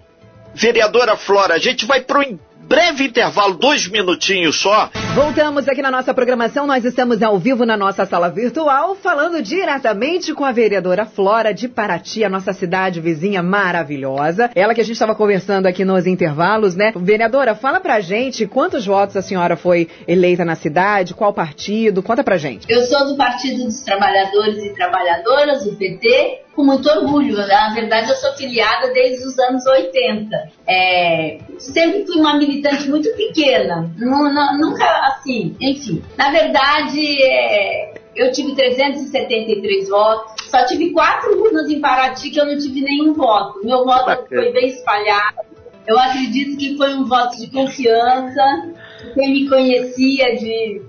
vereadora 0.54 1.16
Flora, 1.16 1.56
a 1.56 1.60
gente 1.60 1.86
vai 1.86 2.02
para 2.02 2.20
o 2.20 2.40
breve 2.74 3.06
intervalo, 3.06 3.54
dois 3.54 3.88
minutinhos 3.88 4.60
só. 4.60 4.90
Voltamos 5.14 5.68
aqui 5.68 5.82
na 5.82 5.92
nossa 5.92 6.14
programação. 6.14 6.66
Nós 6.66 6.84
estamos 6.84 7.22
ao 7.22 7.38
vivo 7.38 7.66
na 7.66 7.78
nossa 7.78 8.06
sala 8.06 8.30
virtual, 8.30 8.96
falando 8.96 9.42
diretamente 9.44 10.34
com 10.34 10.44
a 10.44 10.52
vereadora 10.52 11.06
Flora 11.06 11.54
de 11.54 11.68
Paraty, 11.68 12.24
a 12.24 12.30
nossa 12.30 12.52
cidade 12.52 13.00
vizinha 13.00 13.44
maravilhosa. 13.44 14.50
Ela 14.56 14.74
que 14.74 14.82
a 14.82 14.84
gente 14.84 14.94
estava 14.94 15.14
conversando 15.14 15.68
aqui 15.68 15.86
nos 15.86 16.08
intervalos, 16.08 16.76
né? 16.76 16.94
Vereadora, 16.96 17.54
fala 17.54 17.80
pra 17.80 18.00
gente 18.00 18.48
quantos 18.48 18.86
votos 18.86 19.16
a 19.16 19.22
senhora 19.22 19.56
foi 19.56 19.88
eleita 20.08 20.44
na 20.44 20.56
cidade, 20.56 21.14
qual 21.14 21.34
partido? 21.34 22.02
Conta 22.02 22.24
pra 22.24 22.38
gente. 22.38 22.66
Eu 22.68 22.82
sou 22.86 23.06
do 23.06 23.16
Partido 23.16 23.66
dos 23.66 23.82
Trabalhadores 23.82 24.64
e 24.64 24.74
Trabalhadoras, 24.74 25.66
o 25.68 25.76
PT, 25.76 26.43
com 26.56 26.64
muito 26.64 26.88
orgulho. 26.90 27.36
Na 27.48 27.74
verdade, 27.74 28.10
eu 28.10 28.16
sou 28.16 28.34
filiada 28.34 28.92
desde 28.94 29.26
os 29.26 29.38
anos 29.40 29.66
80. 29.66 30.52
É, 30.68 31.40
sempre 31.58 32.06
fui 32.06 32.18
uma 32.18 32.38
militante 32.38 32.90
muito 32.90 33.10
pequena, 33.16 33.92
nunca 33.98 34.86
assim, 35.08 35.56
enfim. 35.60 36.02
Na 36.18 36.32
verdade, 36.32 37.22
é, 37.24 37.94
eu 38.16 38.32
tive 38.32 38.56
373 38.56 39.90
votos, 39.90 40.34
só 40.50 40.66
tive 40.66 40.92
quatro 40.92 41.42
urnas 41.42 41.70
em 41.70 41.82
Paraty 41.82 42.30
que 42.30 42.40
eu 42.40 42.46
não 42.46 42.58
tive 42.58 42.82
nenhum 42.82 43.14
voto. 43.14 43.60
Meu 43.64 43.84
voto 43.84 44.06
Bacana. 44.06 44.28
foi 44.30 44.52
bem 44.52 44.68
espalhado. 44.68 45.40
Eu 45.86 46.00
acredito 46.00 46.58
que 46.58 46.78
foi 46.78 46.94
um 46.94 47.06
voto 47.06 47.38
de 47.38 47.50
confiança. 47.50 48.72
Quem 49.16 49.34
me 49.34 49.50
conhecia 49.50 50.38
de 50.38 50.82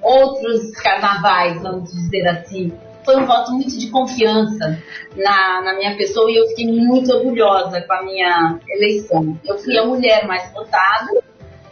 outros 0.00 0.70
carnavais, 0.82 1.60
vamos 1.62 1.90
dizer 1.92 2.28
assim, 2.28 2.72
foi 3.04 3.16
um 3.16 3.26
voto 3.26 3.52
muito 3.52 3.78
de 3.78 3.88
confiança 3.88 4.82
na, 5.16 5.62
na 5.62 5.74
minha 5.74 5.96
pessoa 5.96 6.30
e 6.30 6.36
eu 6.36 6.46
fiquei 6.48 6.66
muito 6.66 7.12
orgulhosa 7.12 7.80
com 7.82 7.92
a 7.92 8.02
minha 8.02 8.58
eleição. 8.68 9.38
Eu 9.44 9.58
fui 9.58 9.76
a 9.78 9.84
mulher 9.84 10.26
mais 10.26 10.52
votada 10.52 11.22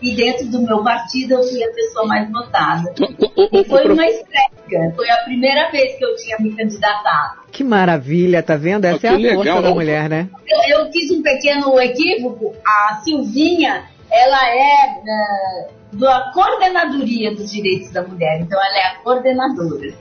e 0.03 0.15
dentro 0.15 0.47
do 0.47 0.63
meu 0.63 0.83
partido 0.83 1.35
eu 1.35 1.43
fui 1.43 1.63
a 1.63 1.71
pessoa 1.73 2.07
mais 2.07 2.31
votada. 2.31 2.95
E 3.53 3.65
foi 3.65 3.89
uma 3.89 4.07
estreia, 4.07 4.93
foi 4.95 5.11
a 5.11 5.17
primeira 5.25 5.71
vez 5.71 5.97
que 5.97 6.05
eu 6.05 6.17
tinha 6.17 6.37
me 6.39 6.55
candidatado. 6.55 7.41
Que 7.53 7.63
maravilha, 7.63 8.43
tá 8.43 8.57
vendo? 8.57 8.85
Essa 8.85 9.09
é 9.09 9.11
a 9.11 9.17
legal. 9.17 9.45
força 9.45 9.63
da 9.63 9.71
mulher, 9.71 10.09
né? 10.09 10.29
Eu, 10.47 10.79
eu, 10.79 10.93
fiz 10.93 11.11
um 11.11 11.23
pequeno 11.23 11.79
equívoco, 11.81 12.55
a 12.65 13.01
Silvinha, 13.05 13.85
ela 14.11 14.49
é 14.49 15.01
uh, 15.01 15.99
da 15.99 16.31
coordenadoria 16.33 17.35
dos 17.35 17.51
direitos 17.51 17.91
da 17.93 18.03
mulher, 18.03 18.41
então 18.41 18.59
ela 18.59 18.79
é 18.79 18.87
a 18.87 18.95
coordenadora. 19.03 19.93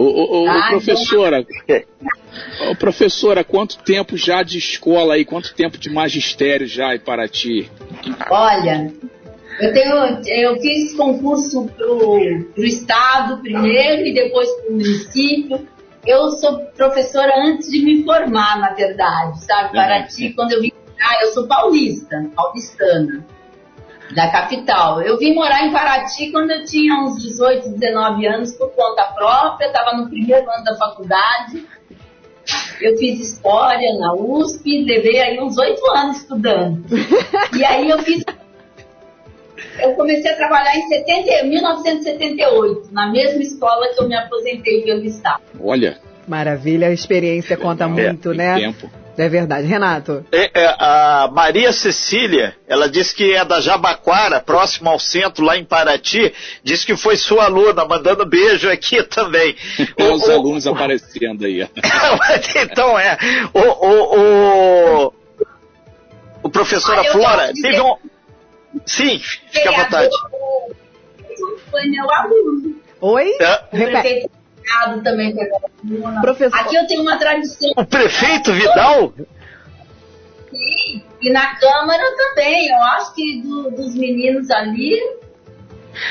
Ô, 0.00 0.04
ô, 0.04 0.44
ô 0.44 0.48
ah, 0.48 0.68
professora, 0.70 1.46
então... 1.68 1.82
ô, 2.70 2.74
professora, 2.74 3.44
quanto 3.44 3.76
tempo 3.82 4.16
já 4.16 4.42
de 4.42 4.56
escola 4.56 5.12
aí, 5.12 5.26
quanto 5.26 5.54
tempo 5.54 5.76
de 5.76 5.90
magistério 5.90 6.66
já 6.66 6.94
em 6.94 6.98
Paraty? 6.98 7.70
Olha, 8.30 8.90
eu, 9.60 9.74
tenho, 9.74 9.94
eu 10.26 10.58
fiz 10.58 10.96
concurso 10.96 11.66
para 11.76 11.86
o 11.86 12.64
Estado 12.64 13.42
primeiro 13.42 14.06
e 14.06 14.14
depois 14.14 14.48
para 14.52 14.70
o 14.70 14.72
município. 14.72 15.68
Eu 16.06 16.30
sou 16.30 16.60
professora 16.74 17.34
antes 17.36 17.70
de 17.70 17.84
me 17.84 18.02
formar, 18.02 18.58
na 18.58 18.72
verdade, 18.72 19.44
sabe? 19.44 19.74
Paraty, 19.74 20.32
quando 20.32 20.52
eu 20.52 20.62
vim. 20.62 20.72
Ah, 20.98 21.22
eu 21.22 21.32
sou 21.32 21.46
paulista, 21.46 22.24
paulistana, 22.34 23.22
da 24.14 24.30
capital. 24.30 25.00
Eu 25.02 25.18
vim 25.18 25.34
morar 25.34 25.66
em 25.66 25.72
Paraty 25.72 26.30
quando 26.30 26.50
eu 26.50 26.64
tinha 26.64 26.94
uns 27.02 27.22
18, 27.22 27.70
19 27.70 28.26
anos 28.26 28.52
por 28.54 28.70
conta 28.70 29.04
própria, 29.04 29.66
estava 29.66 29.96
no 29.96 30.08
primeiro 30.08 30.50
ano 30.50 30.64
da 30.64 30.76
faculdade. 30.76 31.64
Eu 32.80 32.96
fiz 32.96 33.20
história 33.20 33.98
na 33.98 34.14
USP, 34.14 34.84
levei 34.84 35.20
aí 35.20 35.38
uns 35.38 35.56
oito 35.58 35.82
anos 35.90 36.18
estudando. 36.18 36.84
E 37.56 37.64
aí 37.64 37.90
eu 37.90 37.98
fiz 37.98 38.24
eu 39.78 39.94
comecei 39.94 40.30
a 40.30 40.36
trabalhar 40.36 40.74
em 40.76 40.88
70, 40.88 41.44
1978, 41.44 42.88
na 42.92 43.10
mesma 43.10 43.42
escola 43.42 43.88
que 43.94 44.02
eu 44.02 44.08
me 44.08 44.14
aposentei 44.14 44.82
pelo 44.82 45.04
Estado. 45.04 45.42
Olha. 45.60 45.98
Maravilha, 46.26 46.88
a 46.88 46.92
experiência 46.92 47.56
conta 47.56 47.84
é, 47.84 47.88
muito, 47.88 48.32
né? 48.32 48.54
Tempo. 48.54 48.90
É 49.20 49.28
verdade. 49.28 49.66
Renato. 49.66 50.24
É, 50.32 50.50
é, 50.62 50.74
a 50.78 51.28
Maria 51.30 51.72
Cecília, 51.74 52.56
ela 52.66 52.88
disse 52.88 53.14
que 53.14 53.34
é 53.34 53.44
da 53.44 53.60
Jabaquara, 53.60 54.40
próximo 54.40 54.88
ao 54.88 54.98
centro, 54.98 55.44
lá 55.44 55.58
em 55.58 55.64
Paraty. 55.64 56.32
Disse 56.64 56.86
que 56.86 56.96
foi 56.96 57.16
sua 57.16 57.44
aluna, 57.44 57.84
mandando 57.84 58.24
beijo 58.24 58.70
aqui 58.70 59.02
também. 59.04 59.54
o, 59.98 60.04
os 60.14 60.22
o, 60.26 60.32
alunos 60.32 60.64
o, 60.64 60.70
aparecendo 60.70 61.44
aí. 61.44 61.60
então 62.56 62.98
é. 62.98 63.18
O, 63.52 63.60
o, 63.60 65.04
o, 65.06 65.12
o 66.44 66.48
professora 66.48 67.02
ah, 67.02 67.12
Flora 67.12 67.52
teve 67.52 67.78
um. 67.78 67.96
Sim, 68.86 69.20
fica 69.50 69.68
à 69.68 69.84
vontade. 69.84 70.10
Foi 71.70 71.82
meu 71.88 72.10
aluno. 72.10 72.74
Oi? 73.02 73.36
É. 73.38 73.64
Repete. 73.70 74.39
Também 75.02 75.34
Professor... 76.20 76.58
Aqui 76.58 76.76
eu 76.76 76.86
tenho 76.86 77.02
uma 77.02 77.18
tradição. 77.18 77.70
O 77.76 77.84
prefeito 77.84 78.52
Vidal? 78.52 79.12
Sim, 80.50 81.02
e 81.20 81.30
na 81.30 81.54
Câmara 81.56 82.02
também. 82.16 82.68
Eu 82.68 82.82
acho 82.82 83.14
que 83.14 83.42
do, 83.42 83.70
dos 83.70 83.94
meninos 83.94 84.50
ali, 84.50 85.00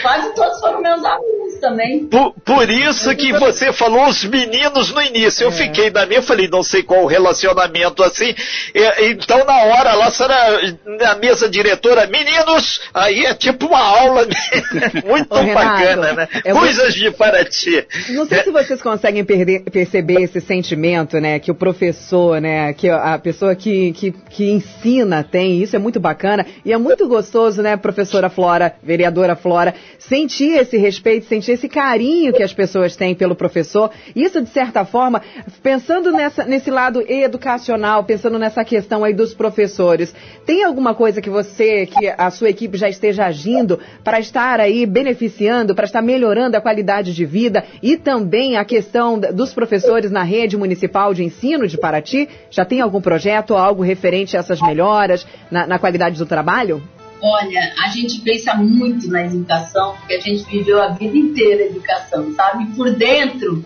Quase 0.02 0.34
todos 0.36 0.60
foram 0.60 0.82
meus 0.82 1.04
alunos 1.04 1.60
também. 1.60 2.06
Por, 2.06 2.34
por 2.46 2.70
isso 2.70 3.16
que 3.16 3.34
você 3.34 3.72
falou 3.74 4.08
os 4.08 4.24
meninos 4.24 4.94
no 4.94 5.02
início. 5.02 5.44
Eu 5.44 5.50
é. 5.50 5.54
fiquei 5.54 5.90
da 5.90 6.06
minha, 6.06 6.22
falei, 6.22 6.48
não 6.48 6.64
sei 6.64 6.84
qual 6.84 7.04
o 7.04 7.08
relacionamento 7.08 8.04
assim. 8.04 8.34
E, 8.74 9.12
então, 9.12 9.46
na 9.46 9.64
hora 9.64 9.94
lá, 9.94 10.12
será 10.12 10.60
na 10.86 11.16
mesa 11.16 11.50
diretora, 11.50 12.08
meninos, 12.08 12.82
aí 12.94 13.26
é 13.26 13.34
tipo 13.34 13.68
uma 13.68 13.80
aula 13.80 14.28
muito 15.06 15.34
Ô, 15.34 15.54
bacana, 15.54 16.14
né? 16.14 16.28
É 16.44 16.54
Coisas 16.54 16.96
muito... 16.96 17.00
de 17.00 17.12
Paraty. 17.12 17.88
Não 18.10 18.26
sei 18.26 18.40
é. 18.40 18.44
se 18.44 18.52
vocês 18.52 18.82
conseguem 18.82 19.24
perder, 19.24 19.64
perceber 19.64 20.22
esse 20.22 20.42
sentimento, 20.42 21.20
né? 21.20 21.40
Que 21.40 21.52
o 21.52 21.56
professor, 21.56 22.40
né? 22.40 22.74
Que 22.74 22.90
a 22.90 23.18
pessoa 23.18 23.56
que, 23.56 23.92
que, 23.94 24.12
que 24.12 24.52
ensina 24.52 25.24
tem. 25.24 25.62
Isso 25.62 25.76
é 25.76 25.80
muito 25.80 26.00
bacana. 26.00 26.46
E 26.64 26.72
é 26.74 26.78
muito 26.78 27.08
gostoso, 27.08 27.62
né, 27.62 27.76
professora 27.78 28.30
Flora, 28.30 28.76
vereadora 28.82 29.36
Flora, 29.36 29.69
sentir 29.98 30.58
esse 30.58 30.78
respeito, 30.78 31.26
sentir 31.26 31.54
esse 31.54 31.68
carinho 31.68 32.34
que 32.34 32.44
as 32.44 32.54
pessoas 32.54 32.96
têm 32.96 33.16
pelo 33.16 33.36
professor. 33.36 33.92
Isso, 34.16 34.42
de 34.42 34.50
certa 34.50 34.86
forma, 34.86 35.22
pensando 35.62 36.12
nessa, 36.12 36.46
nesse 36.46 36.70
lado 36.72 37.04
educacional, 37.08 38.04
pensando 38.04 38.40
nessa 38.40 38.64
questão 38.64 39.04
aí 39.04 39.14
dos 39.14 39.34
professores, 39.34 40.14
tem 40.46 40.64
alguma 40.64 40.94
coisa 40.94 41.22
que 41.22 41.30
você, 41.30 41.86
que 41.86 42.08
a 42.08 42.30
sua 42.30 42.50
equipe 42.50 42.78
já 42.78 42.90
esteja 42.90 43.26
agindo 43.26 43.80
para 44.04 44.20
estar 44.20 44.60
aí 44.60 44.86
beneficiando, 44.86 45.76
para 45.76 45.86
estar 45.86 46.02
melhorando 46.02 46.58
a 46.58 46.62
qualidade 46.62 47.14
de 47.14 47.26
vida 47.26 47.64
e 47.82 47.98
também 47.98 48.58
a 48.58 48.66
questão 48.66 49.20
dos 49.20 49.54
professores 49.54 50.12
na 50.12 50.24
rede 50.24 50.58
municipal 50.58 51.14
de 51.14 51.24
ensino 51.24 51.68
de 51.68 51.78
Paraty? 51.78 52.28
Já 52.50 52.66
tem 52.66 52.82
algum 52.82 53.02
projeto 53.02 53.56
algo 53.56 53.84
referente 53.84 54.36
a 54.36 54.40
essas 54.40 54.62
melhoras 54.62 55.26
na, 55.52 55.68
na 55.68 55.80
qualidade 55.80 56.18
do 56.18 56.26
trabalho? 56.26 56.82
Olha, 57.22 57.74
a 57.84 57.90
gente 57.90 58.22
pensa 58.22 58.56
muito 58.56 59.10
na 59.10 59.26
educação, 59.26 59.96
porque 59.98 60.14
a 60.14 60.20
gente 60.20 60.44
viveu 60.46 60.82
a 60.82 60.90
vida 60.90 61.18
inteira 61.18 61.64
a 61.64 61.68
educação, 61.68 62.34
sabe? 62.34 62.66
Por 62.76 62.92
dentro, 62.96 63.64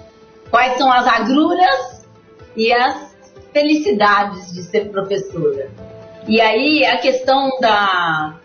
quais 0.49 0.77
são 0.77 0.91
as 0.91 1.05
agruras 1.05 2.07
e 2.55 2.71
as 2.71 3.13
felicidades 3.51 4.51
de 4.53 4.63
ser 4.63 4.89
professora. 4.89 5.69
E 6.27 6.41
aí 6.41 6.85
a 6.85 6.97
questão 6.97 7.49
da, 7.59 8.39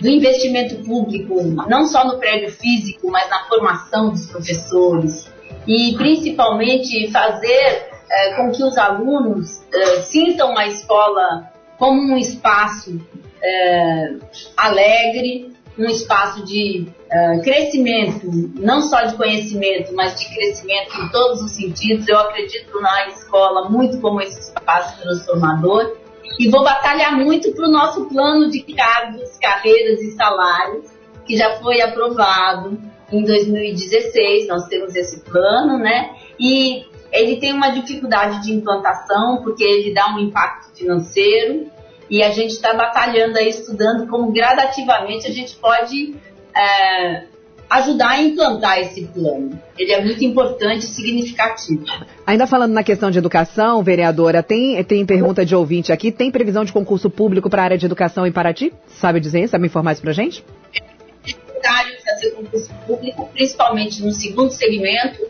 do 0.00 0.08
investimento 0.08 0.76
público, 0.84 1.42
não 1.68 1.86
só 1.86 2.06
no 2.06 2.18
prédio 2.18 2.52
físico, 2.52 3.10
mas 3.10 3.28
na 3.28 3.44
formação 3.44 4.10
dos 4.10 4.26
professores, 4.26 5.32
e 5.66 5.94
principalmente 5.96 7.10
fazer 7.10 7.88
é, 8.10 8.34
com 8.34 8.52
que 8.52 8.62
os 8.62 8.76
alunos 8.76 9.62
é, 9.72 10.02
sintam 10.02 10.56
a 10.56 10.66
escola 10.66 11.50
como 11.78 12.00
um 12.00 12.16
espaço 12.16 13.00
é, 13.44 14.14
alegre, 14.56 15.52
um 15.78 15.86
espaço 15.86 16.44
de 16.44 16.86
é, 17.10 17.38
crescimento, 17.40 18.26
não 18.56 18.80
só 18.80 19.02
de 19.02 19.16
conhecimento, 19.16 19.92
mas 19.94 20.18
de 20.18 20.32
crescimento 20.34 20.96
em 21.00 21.08
todos 21.10 21.42
os 21.42 21.50
sentidos. 21.52 22.08
Eu 22.08 22.18
acredito 22.18 22.80
na 22.80 23.08
escola 23.08 23.68
muito 23.68 24.00
como 24.00 24.20
esse 24.20 24.38
espaço 24.40 25.00
transformador 25.02 25.96
e 26.38 26.48
vou 26.48 26.64
batalhar 26.64 27.16
muito 27.16 27.52
para 27.52 27.68
o 27.68 27.70
nosso 27.70 28.06
plano 28.06 28.50
de 28.50 28.60
cargos, 28.62 29.36
carreiras 29.38 30.00
e 30.00 30.12
salários, 30.12 30.86
que 31.26 31.36
já 31.36 31.56
foi 31.56 31.80
aprovado 31.80 32.78
em 33.12 33.22
2016. 33.22 34.48
Nós 34.48 34.66
temos 34.66 34.94
esse 34.94 35.20
plano, 35.20 35.78
né? 35.78 36.10
E 36.38 36.84
ele 37.12 37.36
tem 37.36 37.52
uma 37.52 37.70
dificuldade 37.70 38.42
de 38.42 38.52
implantação, 38.52 39.42
porque 39.42 39.62
ele 39.62 39.92
dá 39.92 40.14
um 40.14 40.18
impacto 40.18 40.76
financeiro 40.76 41.70
e 42.10 42.22
a 42.22 42.30
gente 42.30 42.50
está 42.50 42.74
batalhando 42.74 43.38
aí, 43.38 43.48
estudando 43.48 44.06
como 44.08 44.32
gradativamente 44.32 45.26
a 45.26 45.30
gente 45.30 45.56
pode 45.56 46.14
é, 46.56 47.24
ajudar 47.68 48.10
a 48.10 48.22
implantar 48.22 48.78
esse 48.78 49.04
plano. 49.06 49.58
Ele 49.78 49.92
é 49.92 50.04
muito 50.04 50.24
importante 50.24 50.84
e 50.84 50.88
significativo. 50.88 51.84
Ainda 52.26 52.46
falando 52.46 52.72
na 52.72 52.82
questão 52.82 53.10
de 53.10 53.18
educação, 53.18 53.82
vereadora, 53.82 54.42
tem, 54.42 54.82
tem 54.84 55.04
pergunta 55.04 55.44
de 55.44 55.54
ouvinte 55.54 55.92
aqui, 55.92 56.12
tem 56.12 56.30
previsão 56.30 56.64
de 56.64 56.72
concurso 56.72 57.10
público 57.10 57.50
para 57.50 57.62
a 57.62 57.64
área 57.64 57.78
de 57.78 57.86
educação 57.86 58.26
em 58.26 58.32
Paraty? 58.32 58.72
Sabe 58.86 59.20
dizer, 59.20 59.48
sabe 59.48 59.66
informar 59.66 59.92
isso 59.92 60.02
para 60.02 60.10
a 60.10 60.14
gente? 60.14 60.44
É 60.74 60.82
necessário 61.26 61.94
fazer 62.04 62.30
concurso 62.32 62.70
público, 62.86 63.30
principalmente 63.32 64.02
no 64.02 64.12
segundo 64.12 64.50
segmento, 64.50 65.20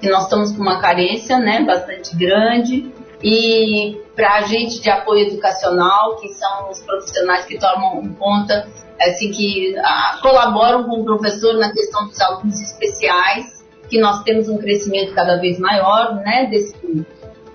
que 0.00 0.08
nós 0.10 0.24
estamos 0.24 0.52
com 0.52 0.62
uma 0.62 0.80
carência 0.80 1.38
né, 1.38 1.64
bastante 1.64 2.14
grande 2.16 2.92
e 3.22 4.00
para 4.14 4.36
agente 4.36 4.80
de 4.80 4.90
apoio 4.90 5.26
educacional, 5.26 6.16
que 6.16 6.28
são 6.28 6.70
os 6.70 6.80
profissionais 6.82 7.44
que 7.44 7.58
tomam 7.58 8.02
conta, 8.18 8.68
assim, 9.00 9.30
que 9.30 9.76
ah, 9.78 10.18
colaboram 10.22 10.84
com 10.84 11.00
o 11.00 11.04
professor 11.04 11.54
na 11.54 11.72
questão 11.72 12.06
dos 12.06 12.20
alunos 12.20 12.60
especiais, 12.60 13.64
que 13.88 13.98
nós 14.00 14.22
temos 14.22 14.48
um 14.48 14.58
crescimento 14.58 15.14
cada 15.14 15.36
vez 15.36 15.58
maior, 15.58 16.16
né, 16.16 16.46
desse, 16.50 16.74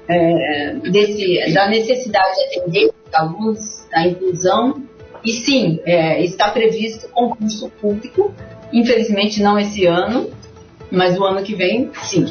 é, 0.08 0.74
desse, 0.89 1.54
da 1.54 1.67
necessidade 1.67 2.36
de 2.36 2.60
atender 2.60 2.91
os 3.08 3.13
alunos, 3.13 3.88
a 3.93 4.08
inclusão, 4.08 4.84
e 5.24 5.34
sim, 5.34 5.80
é, 5.86 6.24
está 6.24 6.50
previsto 6.50 7.08
concurso 7.10 7.69
público, 7.82 8.34
infelizmente 8.71 9.41
não 9.41 9.60
esse 9.60 9.86
ano, 9.86 10.32
mas 10.89 11.17
o 11.17 11.24
ano 11.24 11.43
que 11.43 11.54
vem, 11.54 11.91
sim. 12.04 12.26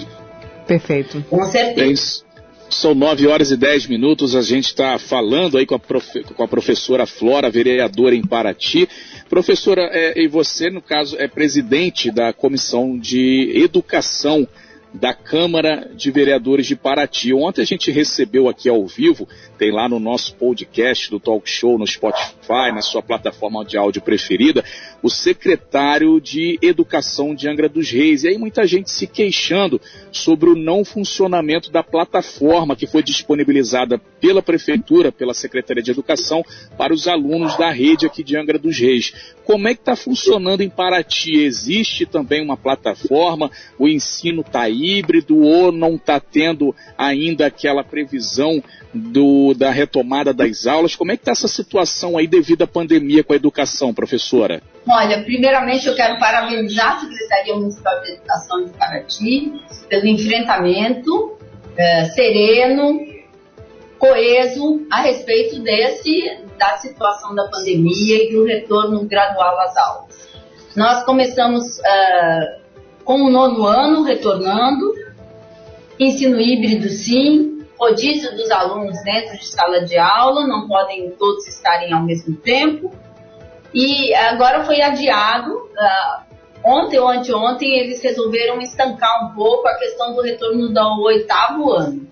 Perfeito. 0.67 1.25
Com 1.29 1.45
certeza. 1.45 2.23
São 2.71 2.95
9 2.95 3.27
horas 3.27 3.51
e 3.51 3.57
10 3.57 3.87
minutos, 3.89 4.37
a 4.37 4.43
gente 4.43 4.67
está 4.67 4.99
falando 4.99 5.59
aí 5.59 5.67
com 5.67 5.75
a, 5.75 5.79
profe 5.79 6.23
com 6.23 6.43
a, 6.43 6.49
professora 6.49 7.05
Flora, 7.05 7.51
vereadora 7.51 8.15
em 8.15 8.23
Paraty. 8.23 8.89
Professora, 9.29 9.83
é, 9.93 10.23
e 10.23 10.29
você, 10.29 10.71
no 10.71 10.81
caso, 10.81 11.17
é 11.19 11.27
presidente 11.27 12.11
da 12.11 12.33
Comissão 12.33 12.97
de 12.99 13.53
Educação 13.57 14.47
da 14.93 15.15
Câmara 15.15 15.91
de 15.95 16.11
Vereadores 16.11 16.67
de 16.67 16.75
Paraty. 16.75 17.33
Ontem 17.33 17.63
a 17.63 17.67
gente 17.67 17.91
recebeu 17.91 18.49
aqui 18.49 18.69
ao 18.69 18.87
vivo, 18.87 19.29
tem 19.57 19.71
lá 19.71 19.89
no 19.89 20.01
nosso 20.01 20.35
podcast 20.35 21.11
do 21.11 21.21
Talk 21.21 21.49
Show, 21.49 21.79
no 21.79 21.87
Spotify, 21.87 22.73
na 22.75 22.83
sua 22.83 23.03
plataforma 23.03 23.65
de 23.65 23.77
áudio 23.77 24.03
preferida, 24.03 24.65
o 25.03 25.09
secretário 25.09 26.21
de 26.21 26.59
Educação 26.61 27.35
de 27.35 27.49
Angra 27.49 27.69
dos 27.69 27.91
Reis. 27.91 28.25
E 28.25 28.29
aí 28.29 28.39
muita 28.39 28.67
gente 28.67 28.91
se 28.91 29.07
queixando 29.07 29.81
sobre 30.11 30.51
o 30.51 30.57
não 30.57 30.85
funcionamento 30.85 31.71
da 31.71 31.83
plataforma 31.83 32.75
que 32.75 32.87
foi 32.87 33.03
disponibilizada 33.03 33.99
pela 34.21 34.43
Prefeitura, 34.43 35.13
pela 35.13 35.35
Secretaria 35.35 35.83
de 35.83 35.91
Educação, 35.91 36.45
para 36.77 36.93
os 36.93 37.07
alunos 37.07 37.57
da 37.57 37.71
rede 37.71 38.07
aqui 38.07 38.23
de 38.23 38.37
Angra 38.37 38.59
dos 38.59 38.79
Reis. 38.79 39.13
Como 39.45 39.67
é 39.67 39.75
que 39.75 39.81
está 39.81 39.97
funcionando 39.97 40.61
em 40.61 40.69
Paraty? 40.69 41.41
Existe 41.43 42.07
também 42.07 42.43
uma 42.43 42.57
plataforma? 42.57 43.51
O 43.79 43.89
ensino 43.89 44.43
está 44.43 44.63
híbrido 44.85 45.39
ou 45.39 45.71
não 45.71 45.95
está 45.95 46.21
tendo 46.21 46.75
ainda 46.97 47.47
aquela 47.47 47.85
previsão 47.85 48.63
do, 48.93 49.55
da 49.55 49.71
retomada 49.71 50.33
das 50.33 50.67
aulas? 50.67 50.97
Como 50.97 51.13
é 51.13 51.17
que 51.17 51.23
está 51.23 51.33
essa 51.33 51.49
situação 51.49 52.17
aí 52.17 52.27
devido 52.27 52.63
à 52.63 52.67
pandemia 52.67 53.23
com 53.23 53.33
a 53.33 53.37
educação, 53.37 53.95
professora? 53.95 54.63
Olha, 54.89 55.23
primeiramente 55.23 55.87
eu 55.87 55.95
quero 55.95 56.19
parabenizar 56.19 56.97
a 56.97 57.01
Secretaria 57.01 57.55
Municipal 57.55 58.01
de 58.03 58.13
Educação 58.13 58.65
de 58.65 58.71
Paraty 58.73 59.53
pelo 59.89 60.07
enfrentamento 60.07 61.39
é, 61.77 62.07
sereno, 62.07 63.01
coeso 63.99 64.87
a 64.91 65.03
respeito 65.03 65.61
desse 65.61 66.41
da 66.59 66.77
situação 66.77 67.35
da 67.35 67.49
pandemia 67.49 68.25
e 68.25 68.33
do 68.33 68.45
retorno 68.45 69.05
gradual 69.07 69.59
às 69.61 69.77
aulas. 69.77 70.29
Nós 70.77 71.05
começamos 71.05 71.65
uh, 71.79 72.60
com 73.05 73.23
o 73.23 73.31
nono 73.31 73.65
ano 73.65 74.03
retornando, 74.03 74.95
ensino 75.99 76.41
híbrido 76.41 76.89
sim, 76.89 77.67
rodízio 77.79 78.37
dos 78.37 78.51
alunos 78.51 79.03
dentro 79.03 79.39
de 79.39 79.47
sala 79.47 79.85
de 79.85 79.97
aula, 79.97 80.47
não 80.47 80.69
podem 80.69 81.11
todos 81.13 81.47
estarem 81.49 81.93
ao 81.93 82.03
mesmo 82.03 82.37
tempo. 82.37 82.93
E 83.73 84.15
agora 84.15 84.65
foi 84.65 84.83
adiado, 84.83 85.51
uh, 85.55 86.31
ontem 86.65 86.99
ou 86.99 87.09
anteontem 87.09 87.79
eles 87.79 88.03
resolveram 88.03 88.61
estancar 88.61 89.25
um 89.25 89.35
pouco 89.35 89.67
a 89.67 89.79
questão 89.79 90.15
do 90.15 90.21
retorno 90.21 90.69
do 90.69 91.03
oitavo 91.03 91.73
ano. 91.73 92.07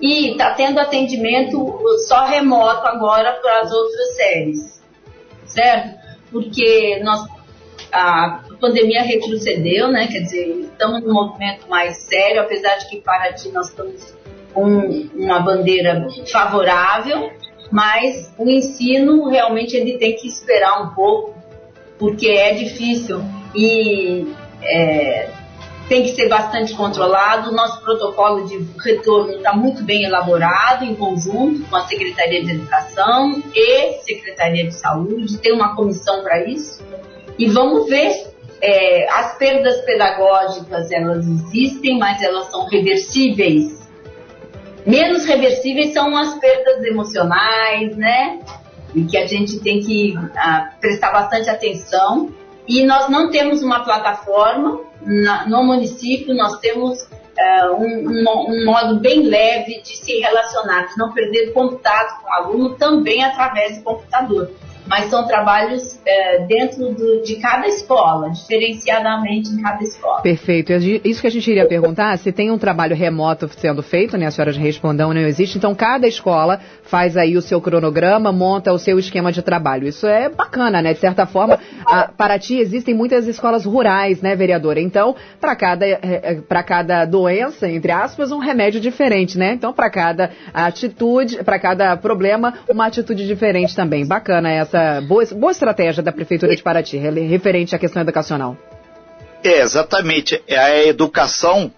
E 0.00 0.32
está 0.32 0.54
tendo 0.54 0.78
atendimento 0.78 1.78
só 2.06 2.26
remoto 2.26 2.86
agora 2.86 3.32
para 3.40 3.60
as 3.60 3.72
outras 3.72 4.16
séries, 4.16 4.82
certo? 5.46 5.98
Porque 6.30 7.00
nós, 7.02 7.26
a 7.92 8.42
pandemia 8.64 9.02
retrocedeu, 9.02 9.88
né? 9.88 10.08
Quer 10.10 10.20
dizer, 10.20 10.46
estamos 10.60 11.02
num 11.02 11.12
movimento 11.12 11.68
mais 11.68 11.98
sério, 12.04 12.40
apesar 12.40 12.76
de 12.76 12.88
que 12.88 13.00
para 13.00 13.32
ti 13.34 13.50
nós 13.50 13.68
estamos 13.68 14.14
com 14.54 14.64
uma 15.14 15.40
bandeira 15.40 16.06
favorável, 16.32 17.30
mas 17.70 18.32
o 18.38 18.48
ensino 18.48 19.28
realmente 19.28 19.76
ele 19.76 19.98
tem 19.98 20.16
que 20.16 20.26
esperar 20.26 20.82
um 20.82 20.94
pouco, 20.94 21.34
porque 21.98 22.28
é 22.28 22.54
difícil 22.54 23.20
e 23.54 24.32
é, 24.62 25.28
tem 25.88 26.04
que 26.04 26.14
ser 26.14 26.28
bastante 26.28 26.74
controlado. 26.74 27.52
Nosso 27.52 27.82
protocolo 27.82 28.46
de 28.46 28.66
retorno 28.82 29.32
está 29.32 29.52
muito 29.54 29.82
bem 29.82 30.04
elaborado, 30.04 30.84
em 30.84 30.94
conjunto 30.94 31.68
com 31.68 31.76
a 31.76 31.86
Secretaria 31.86 32.42
de 32.42 32.52
Educação 32.52 33.42
e 33.54 33.98
Secretaria 34.04 34.64
de 34.66 34.74
Saúde, 34.74 35.36
tem 35.38 35.52
uma 35.52 35.76
comissão 35.76 36.22
para 36.22 36.46
isso. 36.46 36.82
E 37.36 37.46
vamos 37.46 37.88
ver, 37.88 38.33
é, 38.66 39.06
as 39.10 39.36
perdas 39.36 39.82
pedagógicas 39.82 40.90
elas 40.90 41.26
existem, 41.26 41.98
mas 41.98 42.22
elas 42.22 42.50
são 42.50 42.66
reversíveis. 42.66 43.86
Menos 44.86 45.26
reversíveis 45.26 45.92
são 45.92 46.16
as 46.16 46.38
perdas 46.38 46.82
emocionais, 46.82 47.94
né? 47.94 48.40
E 48.94 49.04
que 49.04 49.18
a 49.18 49.26
gente 49.26 49.60
tem 49.60 49.80
que 49.80 50.14
ah, 50.34 50.70
prestar 50.80 51.12
bastante 51.12 51.50
atenção. 51.50 52.32
E 52.66 52.84
nós 52.84 53.10
não 53.10 53.30
temos 53.30 53.62
uma 53.62 53.84
plataforma 53.84 54.80
na, 55.02 55.46
no 55.46 55.62
município, 55.62 56.34
nós 56.34 56.58
temos 56.60 57.02
uh, 57.02 57.74
um, 57.76 58.08
um, 58.08 58.24
um, 58.48 58.64
modo 58.64 58.98
bem 59.00 59.24
leve 59.24 59.82
de 59.82 59.94
se 59.94 60.20
relacionar, 60.20 60.86
de 60.86 60.96
não 60.96 61.12
perder 61.12 61.52
contato 61.52 62.22
com 62.22 62.30
o 62.30 62.32
aluno 62.32 62.74
também 62.76 63.22
através 63.22 63.76
do 63.76 63.84
computador 63.84 64.50
mas 64.86 65.06
são 65.06 65.26
trabalhos 65.26 65.98
é, 66.06 66.44
dentro 66.46 66.92
do, 66.92 67.22
de 67.22 67.36
cada 67.36 67.66
escola, 67.66 68.30
diferenciadamente 68.30 69.50
em 69.50 69.62
cada 69.62 69.82
escola. 69.82 70.20
Perfeito. 70.20 70.72
Isso 71.04 71.20
que 71.20 71.26
a 71.26 71.30
gente 71.30 71.50
iria 71.50 71.66
perguntar, 71.66 72.16
se 72.18 72.30
tem 72.32 72.50
um 72.50 72.58
trabalho 72.58 72.94
remoto 72.94 73.48
sendo 73.56 73.82
feito, 73.82 74.16
né? 74.16 74.26
A 74.26 74.30
senhora 74.30 74.52
já 74.52 74.60
respondeu, 74.60 75.12
não 75.12 75.20
existe. 75.20 75.56
Então, 75.56 75.74
cada 75.74 76.06
escola 76.06 76.60
faz 76.82 77.16
aí 77.16 77.36
o 77.36 77.42
seu 77.42 77.60
cronograma, 77.60 78.30
monta 78.30 78.72
o 78.72 78.78
seu 78.78 78.98
esquema 78.98 79.32
de 79.32 79.42
trabalho. 79.42 79.88
Isso 79.88 80.06
é 80.06 80.28
bacana, 80.28 80.82
né? 80.82 80.92
De 80.92 81.00
certa 81.00 81.26
forma, 81.26 81.58
a, 81.86 82.08
para 82.08 82.38
ti 82.38 82.58
existem 82.58 82.94
muitas 82.94 83.26
escolas 83.26 83.64
rurais, 83.64 84.20
né, 84.20 84.36
vereadora? 84.36 84.80
Então, 84.80 85.16
para 85.40 85.56
cada, 85.56 85.86
é, 85.86 85.98
é, 86.02 86.34
para 86.46 86.62
cada 86.62 87.04
doença, 87.04 87.68
entre 87.68 87.90
aspas, 87.90 88.30
um 88.30 88.38
remédio 88.38 88.80
diferente, 88.80 89.38
né? 89.38 89.54
Então, 89.54 89.72
para 89.72 89.88
cada 89.88 90.30
atitude, 90.52 91.42
para 91.42 91.58
cada 91.58 91.96
problema, 91.96 92.54
uma 92.68 92.86
atitude 92.86 93.26
diferente 93.26 93.74
também. 93.74 94.06
Bacana 94.06 94.50
essa 94.50 94.73
essa 94.74 95.00
boa, 95.00 95.24
boa 95.26 95.52
estratégia 95.52 96.02
da 96.02 96.10
Prefeitura 96.10 96.54
de 96.54 96.62
Paraty, 96.62 96.96
referente 96.96 97.74
à 97.74 97.78
questão 97.78 98.02
educacional. 98.02 98.56
É, 99.42 99.60
exatamente. 99.60 100.42
É 100.46 100.58
a 100.58 100.84
educação, 100.86 101.72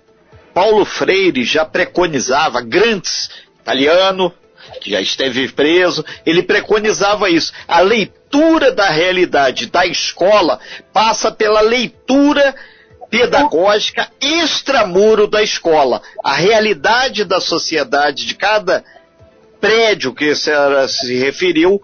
Paulo 0.54 0.84
Freire 0.84 1.44
já 1.44 1.64
preconizava, 1.64 2.62
Grantes, 2.62 3.30
italiano, 3.60 4.32
que 4.80 4.90
já 4.90 5.00
esteve 5.00 5.48
preso, 5.48 6.04
ele 6.24 6.42
preconizava 6.42 7.28
isso. 7.28 7.52
A 7.68 7.80
leitura 7.80 8.72
da 8.72 8.88
realidade 8.88 9.66
da 9.66 9.86
escola 9.86 10.58
passa 10.92 11.30
pela 11.30 11.60
leitura 11.60 12.54
pedagógica 13.10 14.08
extramuro 14.20 15.26
da 15.26 15.42
escola. 15.42 16.02
A 16.24 16.34
realidade 16.34 17.24
da 17.24 17.40
sociedade 17.40 18.26
de 18.26 18.34
cada 18.34 18.84
prédio 19.60 20.14
que 20.14 20.30
a 20.30 20.36
senhora 20.36 20.88
se 20.88 21.14
referiu 21.16 21.80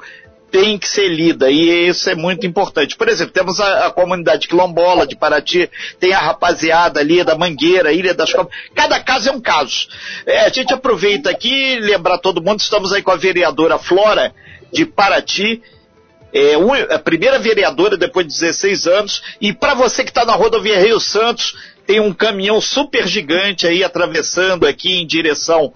tem 0.53 0.79
que 0.79 0.87
ser 0.87 1.09
lida 1.09 1.51
e 1.51 1.89
isso 1.89 2.11
é 2.11 2.15
muito 2.15 2.47
importante. 2.47 2.95
Por 2.95 3.09
exemplo, 3.09 3.33
temos 3.33 3.59
a, 3.59 3.87
a 3.87 3.91
comunidade 3.91 4.47
quilombola 4.47 5.07
de 5.07 5.17
Paraty, 5.17 5.69
tem 5.99 6.13
a 6.13 6.19
rapaziada 6.19 7.01
ali 7.01 7.25
da 7.25 7.35
Mangueira, 7.35 7.91
Ilha 7.91 8.13
das 8.13 8.31
Cobras. 8.31 8.55
Cada 8.75 9.01
caso 9.01 9.31
é 9.31 9.33
um 9.33 9.41
caso. 9.41 9.89
É, 10.27 10.41
a 10.41 10.51
gente 10.51 10.75
aproveita 10.75 11.31
aqui 11.31 11.81
lembrar 11.81 12.19
todo 12.19 12.43
mundo, 12.43 12.61
estamos 12.61 12.93
aí 12.93 13.03
com 13.03 13.11
a 13.11 13.17
vereadora 13.17 13.79
Flora 13.79 14.35
de 14.71 14.85
Paraty, 14.85 15.63
é, 16.35 16.55
a 16.95 16.99
primeira 16.99 17.39
vereadora 17.39 17.97
depois 17.97 18.27
de 18.27 18.33
16 18.35 18.87
anos, 18.87 19.23
e 19.41 19.55
para 19.55 19.73
você 19.73 20.05
que 20.05 20.11
está 20.11 20.27
na 20.27 20.35
rodovia 20.35 20.81
Rio 20.81 21.01
Santos, 21.01 21.57
tem 21.87 21.99
um 21.99 22.13
caminhão 22.13 22.61
super 22.61 23.09
gigante 23.09 23.67
aí 23.67 23.83
atravessando 23.83 24.67
aqui 24.67 25.01
em 25.01 25.07
direção 25.07 25.73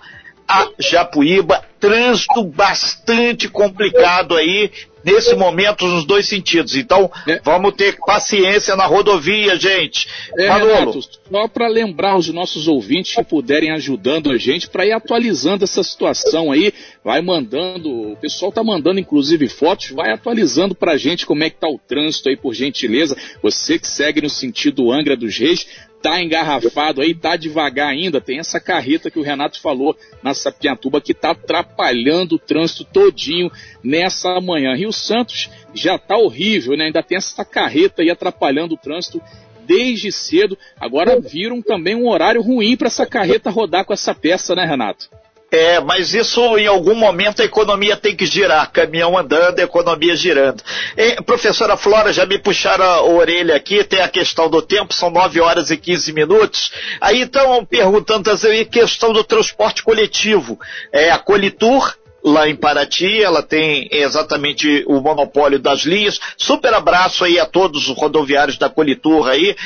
a 0.46 0.68
Japuíba, 0.78 1.64
trânsito 1.80 2.42
bastante 2.44 3.48
complicado 3.48 4.36
aí 4.36 4.70
nesse 5.06 5.36
momento 5.36 5.86
nos 5.86 6.04
dois 6.04 6.28
sentidos. 6.28 6.74
Então, 6.74 7.08
é. 7.28 7.40
vamos 7.44 7.74
ter 7.74 7.96
paciência 8.04 8.74
na 8.74 8.86
rodovia, 8.86 9.56
gente. 9.56 10.08
É, 10.36 10.50
Renato, 10.52 11.00
só 11.00 11.46
para 11.46 11.68
lembrar 11.68 12.16
os 12.16 12.28
nossos 12.28 12.66
ouvintes 12.66 13.14
que 13.14 13.22
puderem 13.22 13.70
ajudando 13.70 14.32
a 14.32 14.36
gente 14.36 14.68
para 14.68 14.84
ir 14.84 14.92
atualizando 14.92 15.62
essa 15.62 15.82
situação 15.84 16.50
aí, 16.50 16.74
vai 17.06 17.22
mandando, 17.22 18.10
o 18.10 18.16
pessoal 18.16 18.50
tá 18.50 18.64
mandando 18.64 18.98
inclusive 18.98 19.48
fotos, 19.48 19.90
vai 19.90 20.10
atualizando 20.10 20.74
para 20.74 20.94
a 20.94 20.96
gente 20.96 21.24
como 21.24 21.44
é 21.44 21.48
que 21.48 21.54
tá 21.54 21.68
o 21.68 21.78
trânsito 21.78 22.28
aí, 22.28 22.36
por 22.36 22.52
gentileza. 22.52 23.16
Você 23.40 23.78
que 23.78 23.86
segue 23.86 24.20
no 24.20 24.28
sentido 24.28 24.90
Angra 24.90 25.16
dos 25.16 25.38
Reis, 25.38 25.68
tá 26.02 26.20
engarrafado 26.20 27.00
aí, 27.00 27.14
tá 27.14 27.36
devagar 27.36 27.90
ainda. 27.90 28.20
Tem 28.20 28.40
essa 28.40 28.58
carreta 28.58 29.08
que 29.08 29.20
o 29.20 29.22
Renato 29.22 29.60
falou 29.60 29.96
na 30.20 30.34
Sapiatuba 30.34 31.00
que 31.00 31.14
tá 31.14 31.30
atrapalhando 31.30 32.34
o 32.34 32.40
trânsito 32.40 32.82
todinho 32.82 33.52
nessa 33.84 34.40
manhã. 34.40 34.74
Rio 34.74 34.92
Santos 34.92 35.48
já 35.72 35.96
tá 35.96 36.16
horrível, 36.16 36.76
né? 36.76 36.86
Ainda 36.86 37.04
tem 37.04 37.18
essa 37.18 37.44
carreta 37.44 38.02
aí 38.02 38.10
atrapalhando 38.10 38.74
o 38.74 38.78
trânsito 38.78 39.22
desde 39.64 40.10
cedo. 40.10 40.58
Agora 40.76 41.20
viram 41.20 41.62
também 41.62 41.94
um 41.94 42.08
horário 42.08 42.42
ruim 42.42 42.76
para 42.76 42.88
essa 42.88 43.06
carreta 43.06 43.48
rodar 43.48 43.84
com 43.84 43.92
essa 43.92 44.12
peça, 44.12 44.56
né, 44.56 44.64
Renato? 44.64 45.08
É, 45.50 45.78
mas 45.78 46.12
isso 46.12 46.58
em 46.58 46.66
algum 46.66 46.94
momento 46.94 47.40
a 47.40 47.44
economia 47.44 47.96
tem 47.96 48.16
que 48.16 48.26
girar, 48.26 48.70
caminhão 48.72 49.16
andando, 49.16 49.60
economia 49.60 50.16
girando. 50.16 50.62
E, 50.96 51.22
professora 51.22 51.76
Flora, 51.76 52.12
já 52.12 52.26
me 52.26 52.38
puxaram 52.38 52.84
a 52.84 53.02
orelha 53.02 53.54
aqui, 53.54 53.84
tem 53.84 54.00
a 54.00 54.08
questão 54.08 54.50
do 54.50 54.60
tempo, 54.60 54.92
são 54.92 55.08
9 55.08 55.40
horas 55.40 55.70
e 55.70 55.76
15 55.76 56.12
minutos. 56.12 56.72
Aí 57.00 57.22
estão 57.22 57.64
perguntando 57.64 58.30
a 58.30 58.64
questão 58.64 59.12
do 59.12 59.22
transporte 59.22 59.84
coletivo. 59.84 60.58
É, 60.92 61.10
a 61.10 61.18
Colitur 61.18 61.96
lá 62.26 62.48
em 62.48 62.56
Paraty, 62.56 63.22
ela 63.22 63.40
tem 63.40 63.88
exatamente 63.92 64.84
o 64.88 65.00
monopólio 65.00 65.60
das 65.60 65.82
linhas. 65.82 66.18
Super 66.36 66.74
abraço 66.74 67.22
aí 67.24 67.38
a 67.38 67.46
todos 67.46 67.88
os 67.88 67.96
rodoviários 67.96 68.58
da 68.58 68.68
Coliturra 68.68 69.32
aí. 69.32 69.56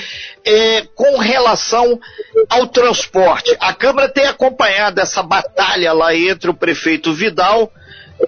É, 0.45 0.83
com 0.95 1.17
relação 1.19 1.99
ao 2.51 2.67
transporte, 2.67 3.57
a 3.59 3.73
Câmara 3.73 4.11
tem 4.11 4.27
acompanhado 4.27 5.01
essa 5.01 5.23
batalha 5.23 5.95
lá 5.95 6.15
entre 6.15 6.51
o 6.51 6.55
prefeito 6.55 7.15
Vidal 7.15 7.73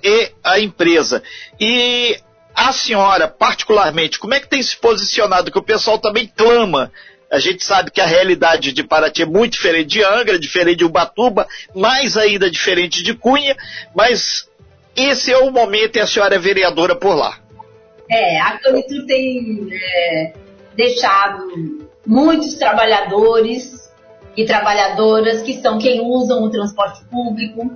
e 0.03 0.31
a 0.43 0.59
empresa. 0.59 1.23
E 1.61 2.17
a 2.55 2.73
senhora, 2.73 3.29
particularmente, 3.29 4.19
como 4.19 4.33
é 4.33 4.41
que 4.41 4.49
tem 4.49 4.63
se 4.63 4.77
posicionado? 4.79 5.51
Que 5.51 5.59
o 5.59 5.63
pessoal 5.63 5.99
também 5.99 6.27
clama 6.27 6.91
a 7.33 7.39
gente 7.39 7.65
sabe 7.65 7.91
que 7.91 8.01
a 8.01 8.07
realidade 8.07 8.73
de 8.73 8.85
Paraty 8.85 9.23
é 9.23 9.27
muito 9.27 9.55
diferente 9.55 9.89
de 9.89 10.05
Angra, 10.05 10.39
diferente 10.39 10.79
de 10.81 10.85
Ubatuba, 10.85 11.49
mais 11.75 12.15
ainda 12.19 12.51
diferente 12.51 13.03
de 13.03 13.15
Cunha, 13.15 13.57
mas 13.95 14.47
esse 14.95 15.33
é 15.33 15.39
o 15.39 15.51
momento 15.51 15.97
e 15.97 16.01
a 16.01 16.07
senhora 16.07 16.35
é 16.35 16.39
vereadora 16.39 16.95
por 16.95 17.15
lá. 17.15 17.39
É, 18.11 18.39
a 18.39 18.59
Canitur 18.59 19.07
tem 19.07 19.67
é, 19.73 20.35
deixado 20.77 21.89
muitos 22.07 22.55
trabalhadores 22.57 23.91
e 24.37 24.45
trabalhadoras 24.45 25.41
que 25.41 25.59
são 25.63 25.79
quem 25.79 26.03
usam 26.03 26.43
o 26.43 26.51
transporte 26.51 27.03
público, 27.07 27.75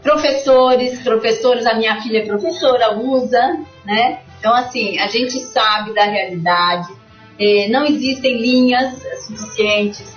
professores, 0.00 1.00
professores, 1.02 1.66
a 1.66 1.74
minha 1.74 2.00
filha 2.00 2.18
é 2.18 2.26
professora, 2.26 2.96
usa, 2.96 3.58
né? 3.84 4.20
Então, 4.38 4.54
assim, 4.54 4.96
a 5.00 5.08
gente 5.08 5.40
sabe 5.40 5.92
da 5.92 6.04
realidade, 6.04 7.01
é, 7.42 7.68
não 7.68 7.84
existem 7.84 8.38
linhas 8.38 9.02
suficientes. 9.26 10.12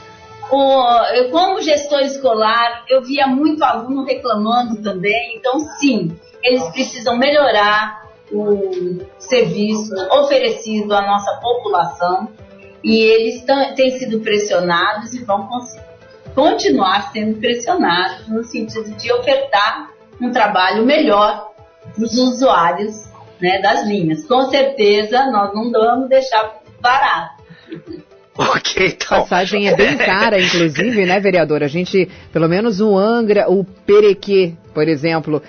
O, 0.52 1.30
como 1.32 1.62
gestor 1.62 2.02
escolar, 2.02 2.86
eu 2.88 3.02
via 3.02 3.26
muito 3.26 3.64
aluno 3.64 4.06
reclamando 4.06 4.82
também, 4.82 5.36
então 5.38 5.60
sim, 5.80 6.16
eles 6.44 6.64
precisam 6.70 7.18
melhorar 7.18 8.06
o 8.32 9.00
serviço 9.18 9.94
oferecido 10.12 10.94
à 10.94 11.02
nossa 11.02 11.40
população 11.42 12.30
e 12.84 13.00
eles 13.00 13.44
têm 13.76 13.92
sido 13.98 14.20
pressionados 14.20 15.14
e 15.14 15.24
vão 15.24 15.50
continuar 16.36 17.12
sendo 17.12 17.40
pressionados 17.40 18.28
no 18.28 18.44
sentido 18.44 18.96
de 18.96 19.12
ofertar 19.12 19.90
um 20.22 20.32
trabalho 20.32 20.86
melhor 20.86 21.52
para 21.94 22.04
os 22.04 22.18
usuários 22.18 23.10
né, 23.42 23.60
das 23.62 23.88
linhas. 23.88 24.26
Com 24.26 24.44
certeza, 24.44 25.26
nós 25.32 25.54
não 25.54 25.72
vamos 25.72 26.10
deixar 26.10 26.62
barato. 26.86 27.44
Ok, 28.38 28.88
então. 28.88 29.18
A 29.18 29.22
passagem 29.22 29.68
é 29.68 29.76
bem 29.76 29.98
cara, 29.98 30.40
inclusive, 30.42 31.06
né, 31.06 31.20
vereador? 31.20 31.64
A 31.64 31.68
gente, 31.68 32.10
pelo 32.32 32.48
menos 32.48 32.80
o 32.80 32.96
Angra, 32.96 33.50
o 33.50 33.64
Perequê, 33.64 34.54
por 34.76 34.88
exemplo, 34.90 35.42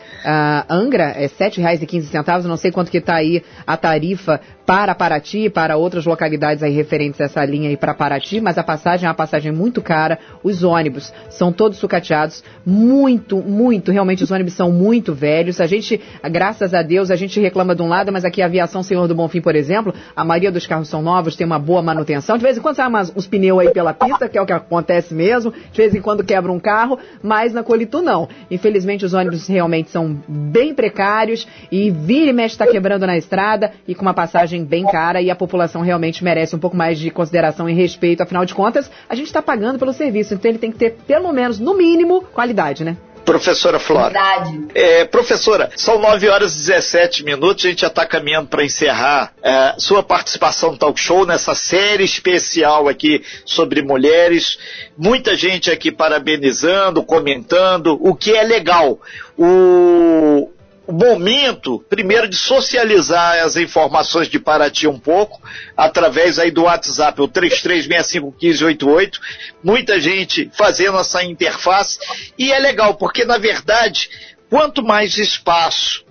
Angra 0.70 1.12
é 1.16 1.22
R$ 1.22 1.28
7,15, 1.28 2.44
não 2.44 2.56
sei 2.56 2.70
quanto 2.70 2.90
que 2.90 2.98
está 2.98 3.16
aí 3.16 3.42
a 3.66 3.76
tarifa 3.76 4.40
para 4.64 4.94
Paraty 4.94 5.44
e 5.44 5.50
para 5.50 5.76
outras 5.76 6.04
localidades 6.04 6.62
aí 6.62 6.72
referentes 6.72 7.20
a 7.20 7.24
essa 7.24 7.44
linha 7.44 7.68
aí 7.68 7.76
para 7.76 7.94
Paraty, 7.94 8.40
mas 8.40 8.58
a 8.58 8.64
passagem 8.64 9.06
é 9.06 9.08
uma 9.08 9.14
passagem 9.14 9.52
muito 9.52 9.80
cara. 9.80 10.18
Os 10.42 10.64
ônibus 10.64 11.12
são 11.30 11.52
todos 11.52 11.78
sucateados, 11.78 12.42
muito, 12.64 13.36
muito, 13.36 13.92
realmente 13.92 14.24
os 14.24 14.30
ônibus 14.30 14.54
são 14.54 14.72
muito 14.72 15.14
velhos. 15.14 15.60
A 15.60 15.66
gente, 15.66 16.00
graças 16.30 16.74
a 16.74 16.82
Deus, 16.82 17.10
a 17.10 17.16
gente 17.16 17.40
reclama 17.40 17.74
de 17.74 17.82
um 17.82 17.88
lado, 17.88 18.12
mas 18.12 18.24
aqui 18.24 18.42
a 18.42 18.46
aviação 18.46 18.82
Senhor 18.82 19.06
do 19.06 19.14
Bonfim, 19.14 19.40
por 19.40 19.54
exemplo, 19.54 19.94
a 20.14 20.24
maioria 20.24 20.50
dos 20.50 20.66
carros 20.66 20.88
são 20.88 21.02
novos, 21.02 21.36
tem 21.36 21.46
uma 21.46 21.58
boa 21.58 21.82
manutenção. 21.82 22.36
De 22.36 22.42
vez 22.42 22.58
em 22.58 22.60
quando 22.60 22.76
sai 22.76 22.88
umas, 22.88 23.12
uns 23.14 23.26
pneus 23.26 23.60
aí 23.60 23.70
pela 23.70 23.92
pista, 23.92 24.28
que 24.28 24.38
é 24.38 24.42
o 24.42 24.46
que 24.46 24.52
acontece 24.52 25.14
mesmo. 25.14 25.52
De 25.52 25.76
vez 25.76 25.94
em 25.94 26.00
quando 26.00 26.24
quebra 26.24 26.50
um 26.50 26.58
carro, 26.58 26.98
mas 27.22 27.52
na 27.52 27.62
Colitu 27.62 28.02
não. 28.02 28.28
Infelizmente 28.50 29.04
os 29.04 29.14
ônibus 29.16 29.48
realmente 29.48 29.90
são 29.90 30.16
bem 30.28 30.74
precários 30.74 31.46
e 31.70 31.90
vira 31.90 32.30
e 32.30 32.32
mexe 32.32 32.54
está 32.54 32.66
quebrando 32.66 33.06
na 33.06 33.16
estrada 33.16 33.72
e 33.88 33.94
com 33.94 34.02
uma 34.02 34.14
passagem 34.14 34.64
bem 34.64 34.84
cara 34.86 35.20
e 35.20 35.30
a 35.30 35.36
população 35.36 35.82
realmente 35.82 36.22
merece 36.22 36.54
um 36.54 36.58
pouco 36.58 36.76
mais 36.76 36.98
de 36.98 37.10
consideração 37.10 37.68
e 37.68 37.74
respeito. 37.74 38.22
Afinal 38.22 38.44
de 38.44 38.54
contas, 38.54 38.90
a 39.08 39.14
gente 39.14 39.26
está 39.26 39.42
pagando 39.42 39.78
pelo 39.78 39.92
serviço, 39.92 40.34
então 40.34 40.50
ele 40.50 40.58
tem 40.58 40.70
que 40.70 40.78
ter 40.78 40.96
pelo 41.06 41.32
menos, 41.32 41.58
no 41.58 41.76
mínimo, 41.76 42.22
qualidade, 42.32 42.84
né? 42.84 42.96
Professora 43.26 43.80
Flora. 43.80 44.12
Verdade. 44.12 44.68
É, 44.72 45.04
professora, 45.04 45.68
são 45.76 45.98
9 45.98 46.28
horas 46.28 46.54
e 46.54 46.58
17 46.58 47.24
minutos, 47.24 47.64
a 47.64 47.68
gente 47.68 47.80
já 47.80 47.88
está 47.88 48.06
caminhando 48.06 48.46
para 48.46 48.64
encerrar 48.64 49.32
é, 49.42 49.74
sua 49.78 50.00
participação 50.00 50.70
no 50.70 50.78
talk 50.78 50.98
show 50.98 51.26
nessa 51.26 51.52
série 51.52 52.04
especial 52.04 52.88
aqui 52.88 53.22
sobre 53.44 53.82
mulheres. 53.82 54.56
Muita 54.96 55.34
gente 55.34 55.70
aqui 55.72 55.90
parabenizando, 55.90 57.02
comentando, 57.02 57.98
o 58.00 58.14
que 58.14 58.32
é 58.32 58.44
legal. 58.44 59.00
O, 59.36 60.48
o 60.52 60.55
momento, 60.92 61.84
primeiro, 61.88 62.28
de 62.28 62.36
socializar 62.36 63.44
as 63.44 63.56
informações 63.56 64.28
de 64.28 64.38
Paraty 64.38 64.86
um 64.86 64.98
pouco, 64.98 65.40
através 65.76 66.38
aí 66.38 66.50
do 66.50 66.62
WhatsApp, 66.62 67.20
o 67.20 67.28
33651588, 67.28 69.18
muita 69.62 70.00
gente 70.00 70.50
fazendo 70.54 70.98
essa 70.98 71.22
interface, 71.24 71.98
e 72.38 72.52
é 72.52 72.58
legal, 72.58 72.94
porque 72.94 73.24
na 73.24 73.38
verdade, 73.38 74.08
quanto 74.48 74.82
mais 74.84 75.18
espaço 75.18 76.04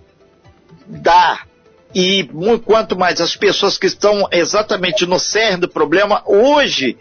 dá 0.86 1.42
e 1.94 2.30
quanto 2.66 2.98
mais 2.98 3.22
as 3.22 3.36
pessoas 3.36 3.78
que 3.78 3.88
estão 3.88 4.28
exatamente 4.32 5.06
no 5.06 5.18
cerne 5.18 5.62
do 5.62 5.70
problema, 5.70 6.22
hoje 6.26 6.98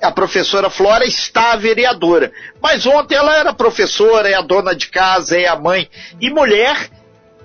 a 0.00 0.12
professora 0.12 0.70
Flora 0.70 1.04
está 1.04 1.56
vereadora. 1.56 2.30
Mas 2.62 2.86
ontem 2.86 3.16
ela 3.16 3.36
era 3.36 3.52
professora, 3.52 4.28
é 4.28 4.34
a 4.34 4.40
dona 4.40 4.76
de 4.76 4.88
casa, 4.88 5.36
é 5.36 5.48
a 5.48 5.56
mãe. 5.56 5.88
E 6.20 6.30
mulher 6.30 6.88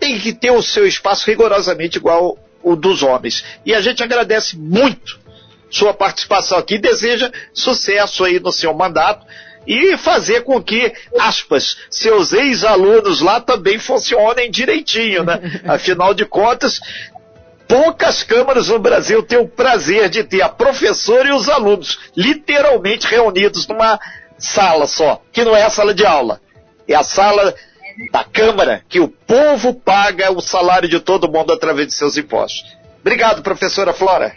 tem 0.04 0.20
que 0.20 0.34
ter 0.34 0.52
o 0.52 0.62
seu 0.62 0.86
espaço 0.86 1.26
rigorosamente 1.28 1.98
igual 1.98 2.38
o 2.62 2.76
dos 2.76 3.04
homens. 3.04 3.42
E 3.66 3.74
a 3.74 3.80
gente 3.80 4.04
agradece 4.04 4.58
muito 4.58 5.18
sua 5.70 5.94
participação 5.94 6.58
aqui, 6.58 6.78
deseja 6.78 7.32
sucesso 7.54 8.26
aí 8.26 8.38
no 8.38 8.52
seu 8.52 8.74
mandato 8.74 9.26
e 9.66 9.96
fazer 9.96 10.42
com 10.42 10.62
que, 10.62 10.92
aspas, 11.18 11.78
seus 11.90 12.34
ex-alunos 12.34 13.22
lá 13.22 13.40
também 13.40 13.80
funcionem 13.80 14.52
direitinho, 14.52 15.24
né? 15.24 15.40
Afinal 15.66 16.14
de 16.14 16.26
contas, 16.26 16.82
poucas 17.66 18.24
câmaras 18.24 18.68
no 18.68 18.80
Brasil 18.80 19.24
têm 19.24 19.40
o 19.40 19.48
prazer 19.48 20.10
de 20.10 20.22
ter 20.26 20.42
a 20.42 20.50
professora 20.50 21.30
e 21.30 21.32
os 21.32 21.48
alunos 21.48 21.98
literalmente 22.14 23.08
reunidos 23.08 23.66
numa 23.68 23.98
sala 24.38 24.86
só, 24.86 25.22
que 25.32 25.46
não 25.46 25.56
é 25.56 25.64
a 25.64 25.70
sala 25.70 25.94
de 25.94 26.06
aula, 26.06 26.42
é 26.86 26.94
a 26.94 27.04
sala 27.04 27.56
da 28.12 28.24
Câmara 28.24 28.84
que 28.88 29.00
o 29.00 29.08
povo 29.08 29.74
paga 29.74 30.32
o 30.32 30.42
salário 30.42 30.90
de 30.90 31.00
todo 31.00 31.32
mundo 31.32 31.54
através 31.54 31.88
de 31.88 31.94
seus 31.94 32.18
impostos. 32.18 32.78
Obrigado, 33.02 33.42
professora 33.42 33.94
Flora. 33.94 34.34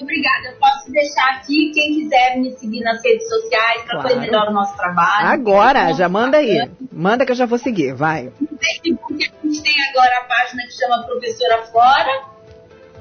Obrigada. 0.00 0.48
Eu 0.48 0.56
posso 0.58 0.90
deixar 0.92 1.28
aqui 1.30 1.72
quem 1.74 1.94
quiser 1.94 2.36
me 2.38 2.52
seguir 2.52 2.80
nas 2.82 3.02
redes 3.02 3.28
sociais 3.28 3.82
para 3.82 4.00
claro. 4.00 4.20
melhor 4.20 4.48
o 4.48 4.52
nosso 4.52 4.76
trabalho. 4.76 5.26
Agora, 5.26 5.92
já 5.92 6.08
manda 6.08 6.38
aí. 6.38 6.70
Manda 6.92 7.26
que 7.26 7.32
eu 7.32 7.36
já 7.36 7.46
vou 7.46 7.58
seguir, 7.58 7.94
vai. 7.94 8.32
No 8.40 8.58
Facebook 8.58 9.14
a 9.14 9.46
gente 9.46 9.62
tem 9.62 9.74
agora 9.90 10.18
a 10.18 10.24
página 10.24 10.62
que 10.64 10.72
chama 10.72 11.02
Professora 11.04 11.66
Flora, 11.66 12.22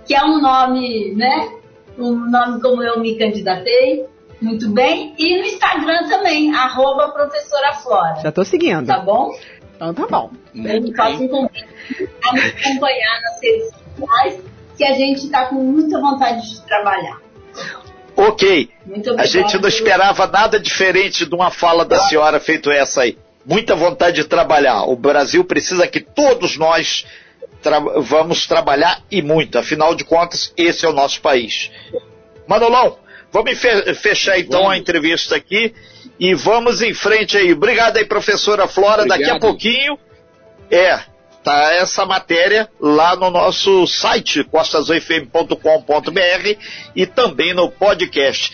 que 0.05 0.15
é 0.15 0.23
um 0.23 0.41
nome, 0.41 1.13
né? 1.15 1.51
Um 1.97 2.29
nome 2.29 2.61
como 2.61 2.81
eu 2.81 2.99
me 2.99 3.17
candidatei. 3.17 4.05
Muito 4.41 4.69
bem. 4.69 5.15
E 5.17 5.38
no 5.38 5.45
Instagram 5.45 6.08
também, 6.08 6.54
arroba 6.54 7.10
professora 7.10 7.73
Flora. 7.73 8.19
Já 8.21 8.32
tô 8.32 8.45
seguindo. 8.45 8.86
Tá 8.86 9.00
bom? 9.00 9.36
Então 9.76 9.93
tá 9.93 10.08
bom. 10.08 10.32
Muito 10.54 10.93
possam 10.93 11.50
acompanhar 12.23 13.21
nas 13.21 13.41
redes 13.41 13.71
sociais, 13.95 14.41
que 14.76 14.84
a 14.84 14.93
gente 14.93 15.26
está 15.26 15.45
com 15.45 15.56
muita 15.56 16.00
vontade 16.00 16.50
de 16.50 16.62
trabalhar. 16.62 17.19
Ok. 18.15 18.69
a 19.17 19.26
gente 19.26 19.60
não 19.60 19.69
esperava 19.69 20.26
nada 20.26 20.60
diferente 20.60 21.26
de 21.26 21.36
uma 21.36 21.52
fala 21.52 21.86
da 21.86 22.00
senhora 22.00 22.39
feito 22.39 22.71
essa 22.71 23.02
aí. 23.02 23.17
Muita 23.45 23.76
vontade 23.76 24.17
de 24.17 24.28
trabalhar. 24.28 24.84
O 24.84 24.95
Brasil 24.95 25.43
precisa 25.45 25.88
que 25.88 26.02
todos 26.02 26.58
nós 26.58 27.06
tra 27.62 27.80
vamos 27.80 28.47
trabalhar 28.47 29.02
e 29.12 29.21
muito. 29.21 29.58
Afinal 29.58 29.93
de 29.93 30.04
contas, 30.04 30.52
esse 30.58 30.86
é 30.86 30.89
o 30.89 30.93
nosso 30.93 31.21
país. 31.21 31.71
Manolão, 32.47 32.97
Vamos 33.31 33.59
fechar 34.01 34.39
então 34.39 34.69
a 34.69 34.77
entrevista 34.77 35.35
aqui 35.35 35.73
e 36.19 36.33
vamos 36.33 36.81
em 36.81 36.93
frente 36.93 37.37
aí. 37.37 37.53
Obrigado 37.53 37.97
aí, 37.97 38.05
professora 38.05 38.67
Flora. 38.67 39.03
Obrigado. 39.03 39.19
Daqui 39.19 39.29
a 39.29 39.39
pouquinho, 39.39 39.97
é, 40.71 40.99
tá 41.43 41.73
essa 41.73 42.05
matéria 42.05 42.69
lá 42.79 43.15
no 43.15 43.29
nosso 43.29 43.85
site, 43.87 44.43
costazoifm.com.br 44.43 46.59
e 46.95 47.05
também 47.05 47.53
no 47.53 47.69
podcast. 47.69 48.51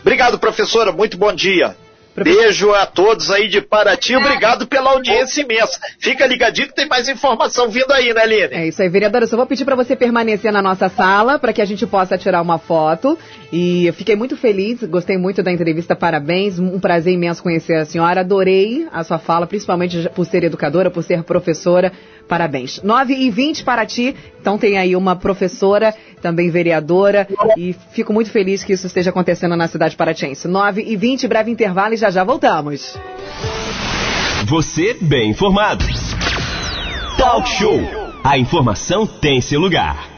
Obrigado, 0.00 0.38
professora. 0.38 0.92
Muito 0.92 1.16
bom 1.16 1.32
dia. 1.32 1.76
Beijo 2.16 2.72
a 2.72 2.86
todos 2.86 3.30
aí 3.30 3.48
de 3.48 3.60
Paraty, 3.60 4.14
obrigado 4.14 4.66
pela 4.68 4.90
audiência 4.90 5.42
imensa. 5.42 5.80
Fica 5.98 6.26
ligadinho 6.26 6.68
que 6.68 6.74
tem 6.74 6.86
mais 6.86 7.08
informação 7.08 7.68
vindo 7.68 7.90
aí, 7.92 8.14
né, 8.14 8.24
Line? 8.24 8.54
É 8.54 8.68
isso 8.68 8.80
aí, 8.80 8.88
vereadora. 8.88 9.24
Eu 9.24 9.28
só 9.28 9.36
vou 9.36 9.46
pedir 9.46 9.64
para 9.64 9.74
você 9.74 9.96
permanecer 9.96 10.52
na 10.52 10.62
nossa 10.62 10.88
sala 10.88 11.38
para 11.38 11.52
que 11.52 11.60
a 11.60 11.64
gente 11.64 11.84
possa 11.86 12.16
tirar 12.16 12.40
uma 12.40 12.58
foto. 12.58 13.18
E 13.52 13.86
eu 13.86 13.92
fiquei 13.92 14.14
muito 14.14 14.36
feliz, 14.36 14.82
gostei 14.84 15.18
muito 15.18 15.42
da 15.42 15.50
entrevista, 15.50 15.96
parabéns. 15.96 16.58
Um 16.58 16.78
prazer 16.78 17.12
imenso 17.12 17.42
conhecer 17.42 17.74
a 17.74 17.84
senhora. 17.84 18.20
Adorei 18.20 18.86
a 18.92 19.02
sua 19.02 19.18
fala, 19.18 19.46
principalmente 19.46 20.08
por 20.14 20.24
ser 20.24 20.44
educadora, 20.44 20.90
por 20.90 21.02
ser 21.02 21.22
professora. 21.24 21.92
Parabéns. 22.28 22.80
9 22.82 23.14
e 23.14 23.30
20 23.30 23.64
para 23.64 23.84
ti. 23.84 24.14
Então 24.40 24.58
tem 24.58 24.78
aí 24.78 24.96
uma 24.96 25.16
professora, 25.16 25.94
também 26.20 26.50
vereadora, 26.50 27.28
e 27.56 27.74
fico 27.92 28.12
muito 28.12 28.30
feliz 28.30 28.64
que 28.64 28.72
isso 28.72 28.86
esteja 28.86 29.10
acontecendo 29.10 29.56
na 29.56 29.68
cidade 29.68 29.96
paratiense. 29.96 30.48
9 30.48 30.82
e 30.82 30.96
20, 30.96 31.28
breve 31.28 31.50
intervalo 31.50 31.94
e 31.94 31.96
já 31.96 32.10
já 32.10 32.24
voltamos. 32.24 32.98
Você 34.46 34.96
bem 35.00 35.30
informado. 35.30 35.84
Talk 37.16 37.48
Show. 37.48 37.80
A 38.22 38.38
informação 38.38 39.06
tem 39.06 39.40
seu 39.40 39.60
lugar. 39.60 40.13